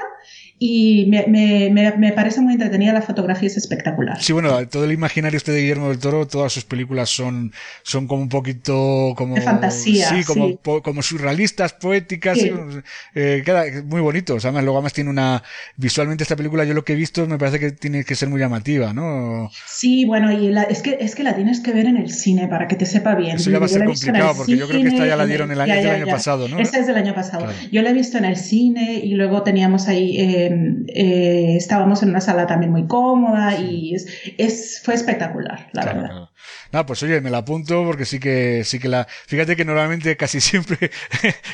[0.62, 4.22] y me, me, me, parece muy entretenida, la fotografía es espectacular.
[4.22, 7.54] Sí, bueno, todo el imaginario este de Guillermo del Toro, todas sus películas son,
[7.84, 9.36] son como un poquito como...
[9.36, 10.60] De fantasía, Sí, como, sí.
[10.62, 12.50] po- como surrealistas, poéticas, Sí.
[12.50, 12.80] sí,
[13.16, 14.36] eh, queda muy bonito.
[14.36, 15.44] O sea, además, luego además tiene una...
[15.78, 18.42] Visualmente esta película yo lo que he visto me parece que tiene que ser muy
[18.42, 19.50] llamativa, ¿no?
[19.66, 22.50] Sí, bueno, y la- es, que, es que la tienes que ver en el cine
[22.50, 23.38] para que te sepa bien.
[23.38, 25.52] Eso ya va a ser el complicado, porque yo creo que esta ya la dieron
[25.52, 26.12] el año- ya, ya, año ya.
[26.12, 26.60] pasado, ¿no?
[26.60, 27.46] Esta es del año pasado.
[27.46, 27.58] Claro.
[27.72, 30.49] Yo la he visto en el cine y luego teníamos ahí, eh,
[30.88, 35.98] eh, estábamos en una sala también muy cómoda y es, es, fue espectacular, la Claro,
[36.02, 36.10] verdad.
[36.16, 36.32] claro.
[36.72, 40.16] Nada, pues oye, me la apunto porque sí que, sí que la, fíjate que normalmente
[40.18, 40.92] casi siempre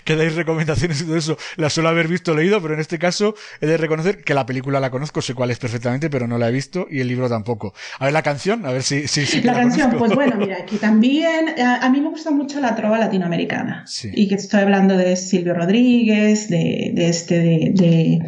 [0.04, 3.00] que dais recomendaciones y todo eso, la suelo haber visto o leído, pero en este
[3.00, 6.38] caso he de reconocer que la película la conozco, sé cuál es perfectamente, pero no
[6.38, 7.74] la he visto y el libro tampoco.
[8.00, 10.06] A ver la canción, a ver si, si, si La la canción, conozco.
[10.06, 13.84] pues bueno, mira, aquí también, a, a mí me gusta mucho la trova latinoamericana.
[13.88, 14.12] Sí.
[14.14, 18.20] Y que estoy hablando de Silvio Rodríguez, de, de este, de, de-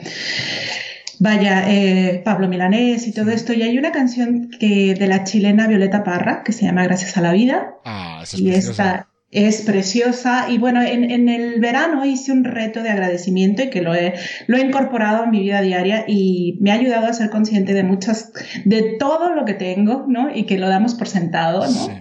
[1.19, 3.53] vaya, eh, Pablo Milanés y todo esto.
[3.53, 7.21] Y hay una canción que, de la chilena Violeta Parra, que se llama Gracias a
[7.21, 7.75] la Vida.
[7.85, 8.71] Ah, esa es Y preciosa.
[8.71, 10.45] esta es preciosa.
[10.49, 14.13] Y bueno, en, en el verano hice un reto de agradecimiento y que lo he,
[14.47, 17.83] lo he incorporado a mi vida diaria y me ha ayudado a ser consciente de
[17.83, 18.31] muchas,
[18.65, 20.33] de todo lo que tengo, ¿no?
[20.33, 21.67] Y que lo damos por sentado, ¿no?
[21.87, 21.91] Sí.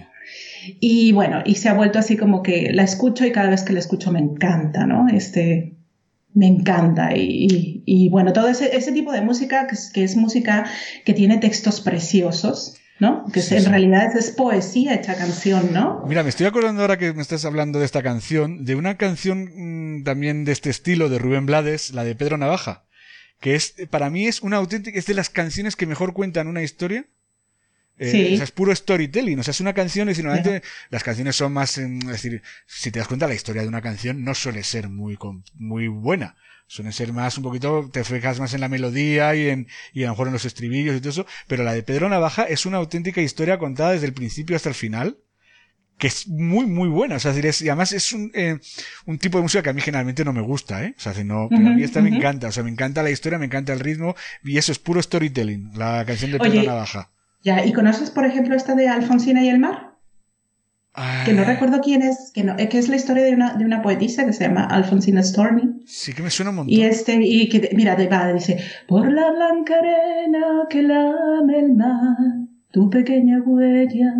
[0.81, 3.71] Y bueno, y se ha vuelto así como que la escucho y cada vez que
[3.71, 5.07] la escucho me encanta, ¿no?
[5.07, 5.76] Este,
[6.37, 7.15] me encanta.
[7.15, 10.65] Y, y- y bueno, todo ese, ese tipo de música, que es, que es música
[11.05, 13.25] que tiene textos preciosos, ¿no?
[13.33, 16.03] Que es- Sí, en realidad es, poesía hecha canción, ¿no?
[16.07, 19.49] Mira, me estoy acordando ahora que me estás hablando de esta canción, de una canción
[19.99, 22.85] mm, también de este estilo de Rubén Blades, la de Pedro Navaja,
[23.39, 26.63] que es, para mí es una auténtica, es de las canciones que mejor cuentan una
[26.63, 27.05] historia.
[27.99, 28.33] Eh, Sí.
[28.33, 31.51] o sea, es puro storytelling, o sea, es una canción y normalmente las canciones son
[31.53, 34.63] más, en- es decir, si te das cuenta la historia de una canción no suele
[34.63, 35.17] ser muy,
[35.55, 36.35] muy buena.
[36.69, 40.07] Suelen ser más un poquito, te fijas más en la melodía y en, y a
[40.07, 42.77] lo mejor en los estribillos y todo eso, pero la de Pedro Navaja es una
[42.77, 45.17] auténtica historia contada desde el principio hasta el final
[45.97, 47.15] que es muy, muy buena.
[47.15, 48.59] O sea, es decir, es- y además es un, eh,
[49.07, 50.93] un tipo de música que a mí generalmente no me gusta, ¿eh?
[50.95, 52.49] O sea, si no, pero a mí esta me encanta.
[52.49, 55.71] O sea, me encanta la historia, me encanta el ritmo, y eso es puro storytelling,
[55.73, 57.09] la canción de Pedro Oye, Navaja.
[57.43, 59.95] Ya, ¿y conoces, por ejemplo, esta de Alfonsina y el mar?
[61.25, 63.53] Que no Ah, recuerdo quién es, que, no, eh, que es la historia de una,
[63.53, 65.81] de una poetisa que se llama Alfonsina Storni.
[65.85, 66.73] Sí que me suena un montón.
[66.73, 68.57] Y este, y que, mira, de va, dice,
[68.87, 72.17] por la blanca arena que lame el mar,
[72.71, 74.11] tu pequeña huella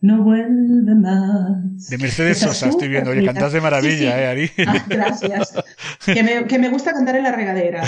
[0.00, 1.88] no vuelve más.
[1.88, 3.10] De Mercedes Sosa estoy viendo.
[3.10, 4.50] Oye, cantas de maravilla, ¿eh, Ari?
[4.66, 5.54] Ah, gracias.
[6.04, 7.82] Que me, que me, gusta cantar en la regadera.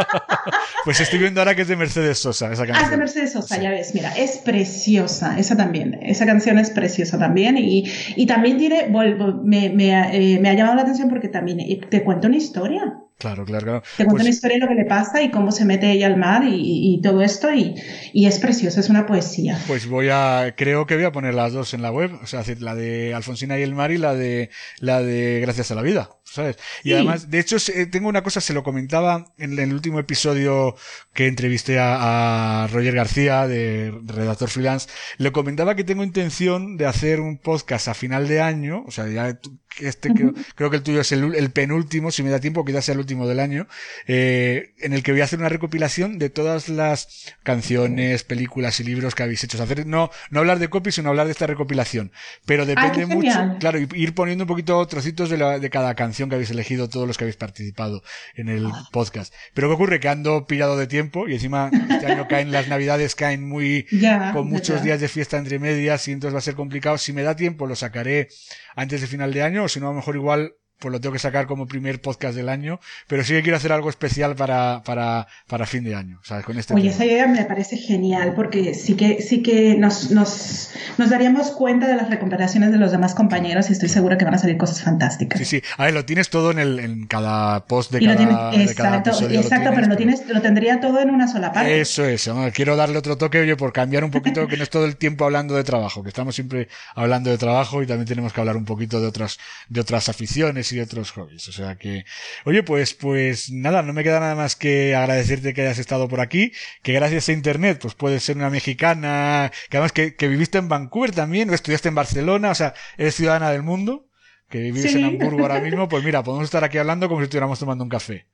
[0.84, 2.78] pues estoy viendo ahora que es de Mercedes Sosa esa canción.
[2.78, 3.94] Ah, es de Mercedes Sosa, ya ves.
[3.94, 5.38] Mira, es preciosa.
[5.38, 5.98] Esa también.
[6.02, 7.58] Esa canción es preciosa también.
[7.58, 7.84] Y,
[8.16, 12.02] y también diré, me, me, eh, me ha llamado la atención porque también eh, te
[12.02, 12.94] cuento una historia.
[13.18, 13.82] Claro, claro, claro.
[13.96, 16.06] Te cuento pues, una historia de lo que le pasa y cómo se mete ella
[16.06, 17.74] al mar y, y todo esto y,
[18.12, 19.58] y, es precioso, es una poesía.
[19.66, 22.42] Pues voy a, creo que voy a poner las dos en la web, o sea,
[22.58, 24.50] la de Alfonsina y el mar y la de,
[24.80, 26.58] la de Gracias a la vida, ¿sabes?
[26.84, 27.56] Y además, de hecho,
[27.90, 30.76] tengo una cosa, se lo comentaba en, el último episodio
[31.14, 36.86] que entrevisté a, a, Roger García, de redactor freelance, le comentaba que tengo intención de
[36.86, 39.38] hacer un podcast a final de año, o sea, ya
[39.80, 42.84] este creo, creo, que el tuyo es el, el, penúltimo, si me da tiempo, quizás
[42.84, 43.66] sea el último del año,
[44.06, 48.84] eh, en el que voy a hacer una recopilación de todas las canciones, películas y
[48.84, 49.62] libros que habéis hecho.
[49.62, 52.12] hacer, no, no hablar de copy, sino hablar de esta recopilación.
[52.44, 56.36] Pero depende mucho, claro, ir poniendo un poquito trocitos de, la, de cada canción que
[56.36, 58.02] habéis elegido, todos los que habéis participado
[58.34, 59.32] en el podcast.
[59.54, 60.00] Pero ¿qué ocurre?
[60.00, 63.86] Que ando pillado de tiempo y encima este año caen las navidades, caen muy,
[64.32, 66.98] con muchos días de fiesta entre medias y entonces va a ser complicado.
[66.98, 68.28] Si me da tiempo, lo sacaré
[68.74, 71.12] antes de final de año, o si no, a lo mejor igual pues lo tengo
[71.12, 74.82] que sacar como primer podcast del año, pero sí que quiero hacer algo especial para,
[74.84, 76.44] para, para fin de año, ¿sabes?
[76.44, 76.94] Con este Oye, tema.
[76.94, 81.86] esa idea me parece genial porque sí que, sí que nos, nos, nos daríamos cuenta
[81.86, 84.82] de las recomendaciones de los demás compañeros y estoy segura que van a salir cosas
[84.82, 85.38] fantásticas.
[85.38, 85.62] Sí, sí.
[85.78, 88.16] A ver, lo tienes todo en, el, en cada post de y cada,
[88.50, 89.40] tienes, de cada exacto, episodio.
[89.40, 91.80] exacto, lo pero lo, tienes, lo tendría todo en una sola parte.
[91.80, 92.50] Eso es, ¿no?
[92.52, 95.24] quiero darle otro toque, oye, por cambiar un poquito, que no es todo el tiempo
[95.24, 98.64] hablando de trabajo, que estamos siempre hablando de trabajo y también tenemos que hablar un
[98.64, 101.48] poquito de otras, de otras aficiones y de otros hobbies.
[101.48, 102.04] O sea que,
[102.44, 106.20] oye, pues, pues nada, no me queda nada más que agradecerte que hayas estado por
[106.20, 106.52] aquí,
[106.82, 110.68] que gracias a internet, pues puedes ser una mexicana, que además que, que viviste en
[110.68, 114.08] Vancouver también, o estudiaste en Barcelona, o sea, eres ciudadana del mundo,
[114.48, 114.98] que vives Sí.
[114.98, 117.90] en Hamburgo ahora mismo, pues mira, podemos estar aquí hablando como si estuviéramos tomando un
[117.90, 118.26] café.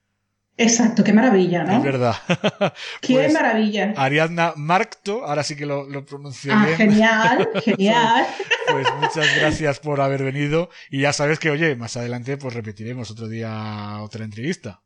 [0.59, 1.79] Exacto, qué maravilla, ¿no?
[1.79, 2.15] Es verdad.
[3.01, 3.95] Qué Pues, maravilla.
[3.97, 6.77] Ariadna Markto, ahora sí que lo, lo pronuncio Ah, bien.
[6.77, 8.27] genial, genial.
[8.71, 13.11] Pues muchas gracias por haber venido y ya sabes que, oye, más adelante pues repetiremos
[13.11, 14.83] otro día otra entrevista.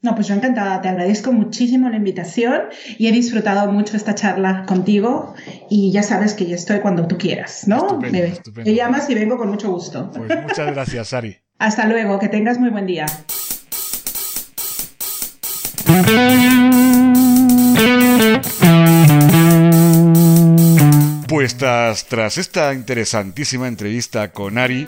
[0.00, 2.62] No, pues yo encantada, te agradezco muchísimo la invitación
[2.98, 5.34] y he disfrutado mucho esta charla contigo
[5.68, 7.78] y ya sabes que yo estoy cuando tú quieras, ¿no?
[7.78, 8.70] Estupendo, me, estupendo.
[8.70, 10.12] me llamas y vengo con mucho gusto.
[10.12, 11.38] Pues muchas gracias, Ari.
[11.58, 13.06] Hasta luego, que tengas muy buen día.
[21.28, 24.86] Pues tras, tras esta interesantísima entrevista con Ari,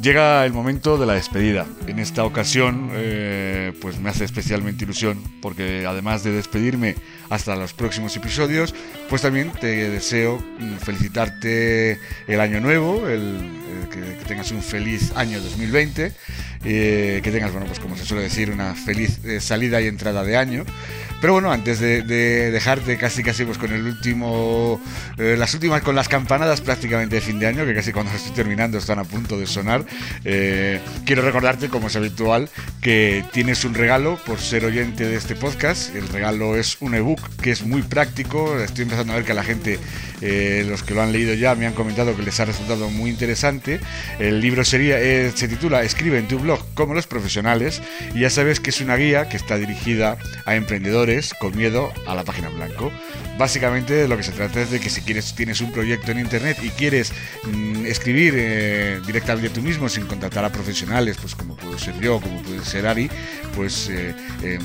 [0.00, 1.66] llega el momento de la despedida.
[1.86, 6.96] En esta ocasión, eh, pues me hace especialmente ilusión, porque además de despedirme
[7.30, 8.74] hasta los próximos episodios,
[9.08, 13.02] pues también te deseo mm, felicitarte el año nuevo,
[13.90, 16.12] que tengas un feliz año 2020,
[16.64, 20.22] eh, que tengas, bueno, pues como se suele decir, una feliz eh, salida y entrada
[20.24, 20.64] de año.
[21.20, 24.80] Pero bueno, antes de, de dejarte casi casi pues con el último,
[25.16, 28.32] eh, las últimas con las campanadas prácticamente de fin de año, que casi cuando estoy
[28.32, 29.84] terminando están a punto de sonar,
[30.24, 32.48] eh, quiero recordarte, como es habitual,
[32.80, 35.94] que tienes un regalo por ser oyente de este podcast.
[35.96, 38.56] El regalo es un ebook que es muy práctico.
[38.60, 39.80] Estoy empezando a ver que a la gente,
[40.20, 43.10] eh, los que lo han leído ya, me han comentado que les ha resultado muy
[43.10, 43.80] interesante.
[44.20, 47.82] El libro sería, eh, se titula Escribe en tu blog como los profesionales
[48.14, 50.16] y ya sabes que es una guía que está dirigida
[50.46, 51.07] a emprendedores
[51.38, 52.92] con miedo a la página en blanco.
[53.38, 56.58] Básicamente lo que se trata es de que si quieres tienes un proyecto en internet
[56.62, 57.12] y quieres
[57.44, 62.20] mm, escribir eh, directamente tú mismo sin contratar a profesionales, pues como puedo ser yo,
[62.20, 63.08] como puede ser Ari,
[63.54, 64.58] pues eh, eh,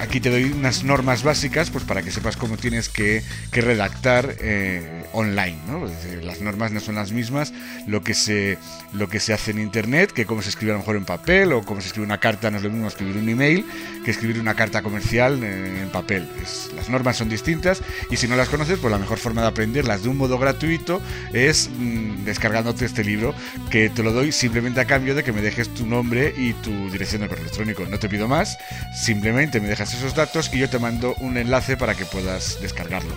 [0.00, 3.22] aquí te doy unas normas básicas pues para que sepas cómo tienes que,
[3.52, 5.86] que redactar eh, online ¿no?
[5.86, 7.52] Es decir, las normas no son las mismas
[7.86, 8.58] lo que se
[8.92, 11.52] lo que se hace en internet que cómo se escribe a lo mejor en papel
[11.52, 13.64] o cómo se escribe una carta no es lo mismo escribir un email
[14.04, 18.26] que escribir una carta comercial eh, en papel Es- las normas son distintas y si
[18.26, 21.00] no las conoces pues la mejor forma de aprenderlas de un modo gratuito
[21.32, 23.34] es mm, descargándote este libro
[23.70, 26.90] que te lo doy simplemente a cambio de que me dejes tu nombre y tu
[26.90, 28.56] dirección de correo electrónico no te pido más
[28.94, 33.14] simplemente me dejas esos datos y yo te mando un enlace para que puedas descargarlo.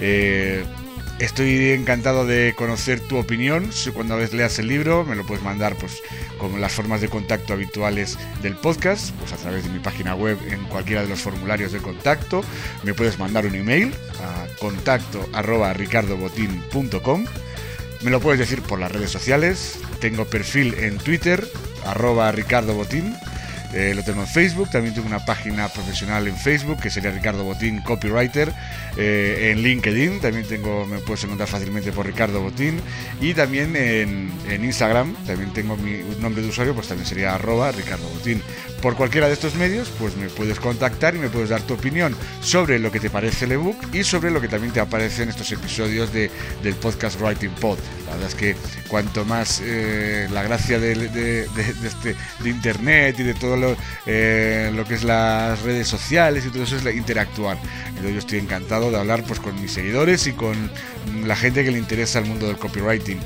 [0.00, 0.64] Eh,
[1.18, 3.72] estoy encantado de conocer tu opinión.
[3.72, 6.02] Si cuando leas el libro me lo puedes mandar pues
[6.38, 10.38] como las formas de contacto habituales del podcast, pues a través de mi página web
[10.48, 12.42] en cualquiera de los formularios de contacto.
[12.82, 17.26] Me puedes mandar un email a contacto arroba ricardobotín.com.
[18.02, 19.78] Me lo puedes decir por las redes sociales.
[20.00, 21.46] Tengo perfil en Twitter,
[21.86, 23.16] arroba Ricardo Botín.
[23.72, 27.44] Eh, lo tengo en Facebook, también tengo una página profesional en Facebook que sería Ricardo
[27.44, 28.52] Botín Copywriter.
[28.96, 32.80] Eh, en LinkedIn también tengo, me puedes encontrar fácilmente por Ricardo Botín.
[33.20, 37.72] Y también en, en Instagram, también tengo mi nombre de usuario, pues también sería arroba
[37.72, 38.42] Ricardo Botín.
[38.80, 42.14] Por cualquiera de estos medios, pues me puedes contactar y me puedes dar tu opinión
[42.40, 45.30] sobre lo que te parece el ebook y sobre lo que también te aparece en
[45.30, 46.30] estos episodios de,
[46.62, 47.78] del podcast Writing Pod.
[48.06, 48.56] La verdad es que
[48.88, 51.48] cuanto más eh, la gracia de, de,
[51.84, 53.76] este, de, Internet y de todo lo,
[54.06, 57.58] eh, lo, que es las redes sociales y todo eso es interactuar.
[57.88, 60.70] Entonces yo estoy encantado de hablar pues, con mis seguidores y con
[61.24, 63.20] la gente que le interesa el mundo del copywriting.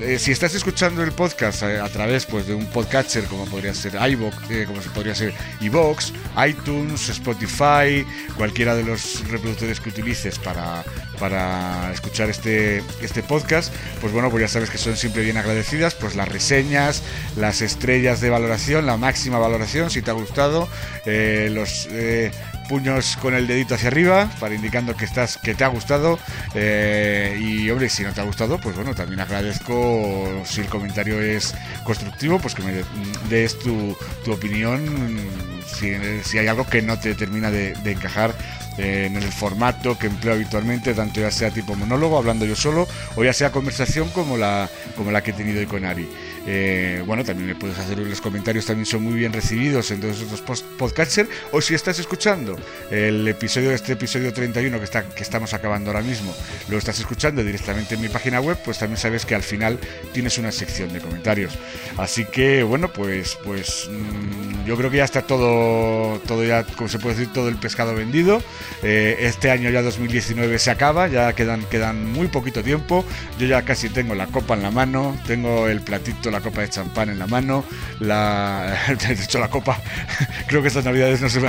[0.00, 3.94] Eh, si estás escuchando el podcast a, través pues, de un podcatcher como podría ser
[3.94, 6.12] iVoox, como podría ser iVoox,
[6.46, 8.04] iTunes, Spotify,
[8.36, 10.84] cualquiera de los reproductores que utilices para,
[11.18, 15.94] para escuchar este, este podcast, pues bueno, pues ya sabes que son siempre bien agradecidas,
[15.94, 17.02] pues las reseñas,
[17.36, 20.68] las estrellas de valoración, la máxima valoración, si te ha gustado,
[21.06, 22.30] eh, los eh,
[22.64, 26.18] puños con el dedito hacia arriba para indicando que estás que te ha gustado.
[26.54, 30.42] Eh, y hombre si no te ha gustado pues bueno también agradezco.
[30.44, 31.54] Si el comentario es
[31.84, 32.84] constructivo pues que me
[33.28, 35.18] des tu, tu opinión
[35.66, 38.34] si, si, hay algo que no te termina de, encajar
[38.76, 43.24] en el formato que empleo habitualmente, tanto ya sea tipo monólogo, hablando yo solo, o
[43.24, 46.08] ya sea conversación como la, como la que he tenido hoy con Ari.
[46.46, 50.20] Eh, bueno, también me puedes hacer los comentarios, también son muy bien recibidos en todos
[50.20, 51.28] estos podcasters.
[51.52, 52.58] O si estás escuchando
[52.90, 56.34] el episodio de este episodio 31 que, está, que estamos acabando ahora mismo,
[56.68, 59.78] lo estás escuchando directamente en mi página web, pues también sabes que al final
[60.12, 61.54] tienes una sección de comentarios.
[61.96, 66.88] Así que, bueno, pues, pues mm, yo creo que ya está todo, todo ya, como
[66.88, 68.42] se puede decir, todo el pescado vendido.
[68.82, 73.04] Eh, este año ya 2019 se acaba, ya quedan, quedan muy poquito tiempo.
[73.38, 76.68] Yo ya casi tengo la copa en la mano, tengo el platito la copa de
[76.68, 77.64] champán en la mano,
[78.00, 78.76] la,
[79.08, 79.80] de hecho la copa,
[80.48, 81.48] creo que estas navidades no se me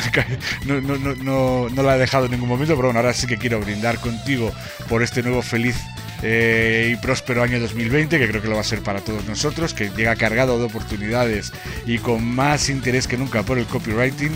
[0.66, 3.38] no, no, no, no, la he dejado en ningún momento, pero bueno, ahora sí que
[3.38, 4.52] quiero brindar contigo
[4.90, 5.76] por este nuevo feliz
[6.24, 9.74] eh, y próspero año 2020, que creo que lo va a ser para todos nosotros,
[9.74, 11.52] que llega cargado de oportunidades
[11.86, 14.32] y con más interés que nunca por el copywriting.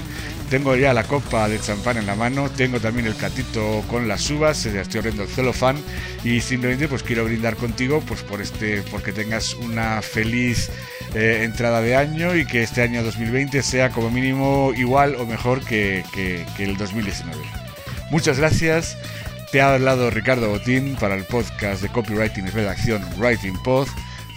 [0.50, 4.28] Tengo ya la copa de champán en la mano, tengo también el catito con las
[4.32, 5.78] uvas, estoy abriendo el celofán
[6.24, 10.72] y simplemente pues quiero brindar contigo pues por este, porque tengas una feliz
[11.14, 15.64] eh, entrada de año y que este año 2020 sea como mínimo igual o mejor
[15.64, 17.38] que, que, que el 2019.
[18.10, 18.98] Muchas gracias.
[19.52, 23.88] Te ha hablado Ricardo Botín para el podcast de copywriting y redacción Writing Pod.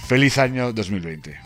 [0.07, 1.39] Feliz año 2020.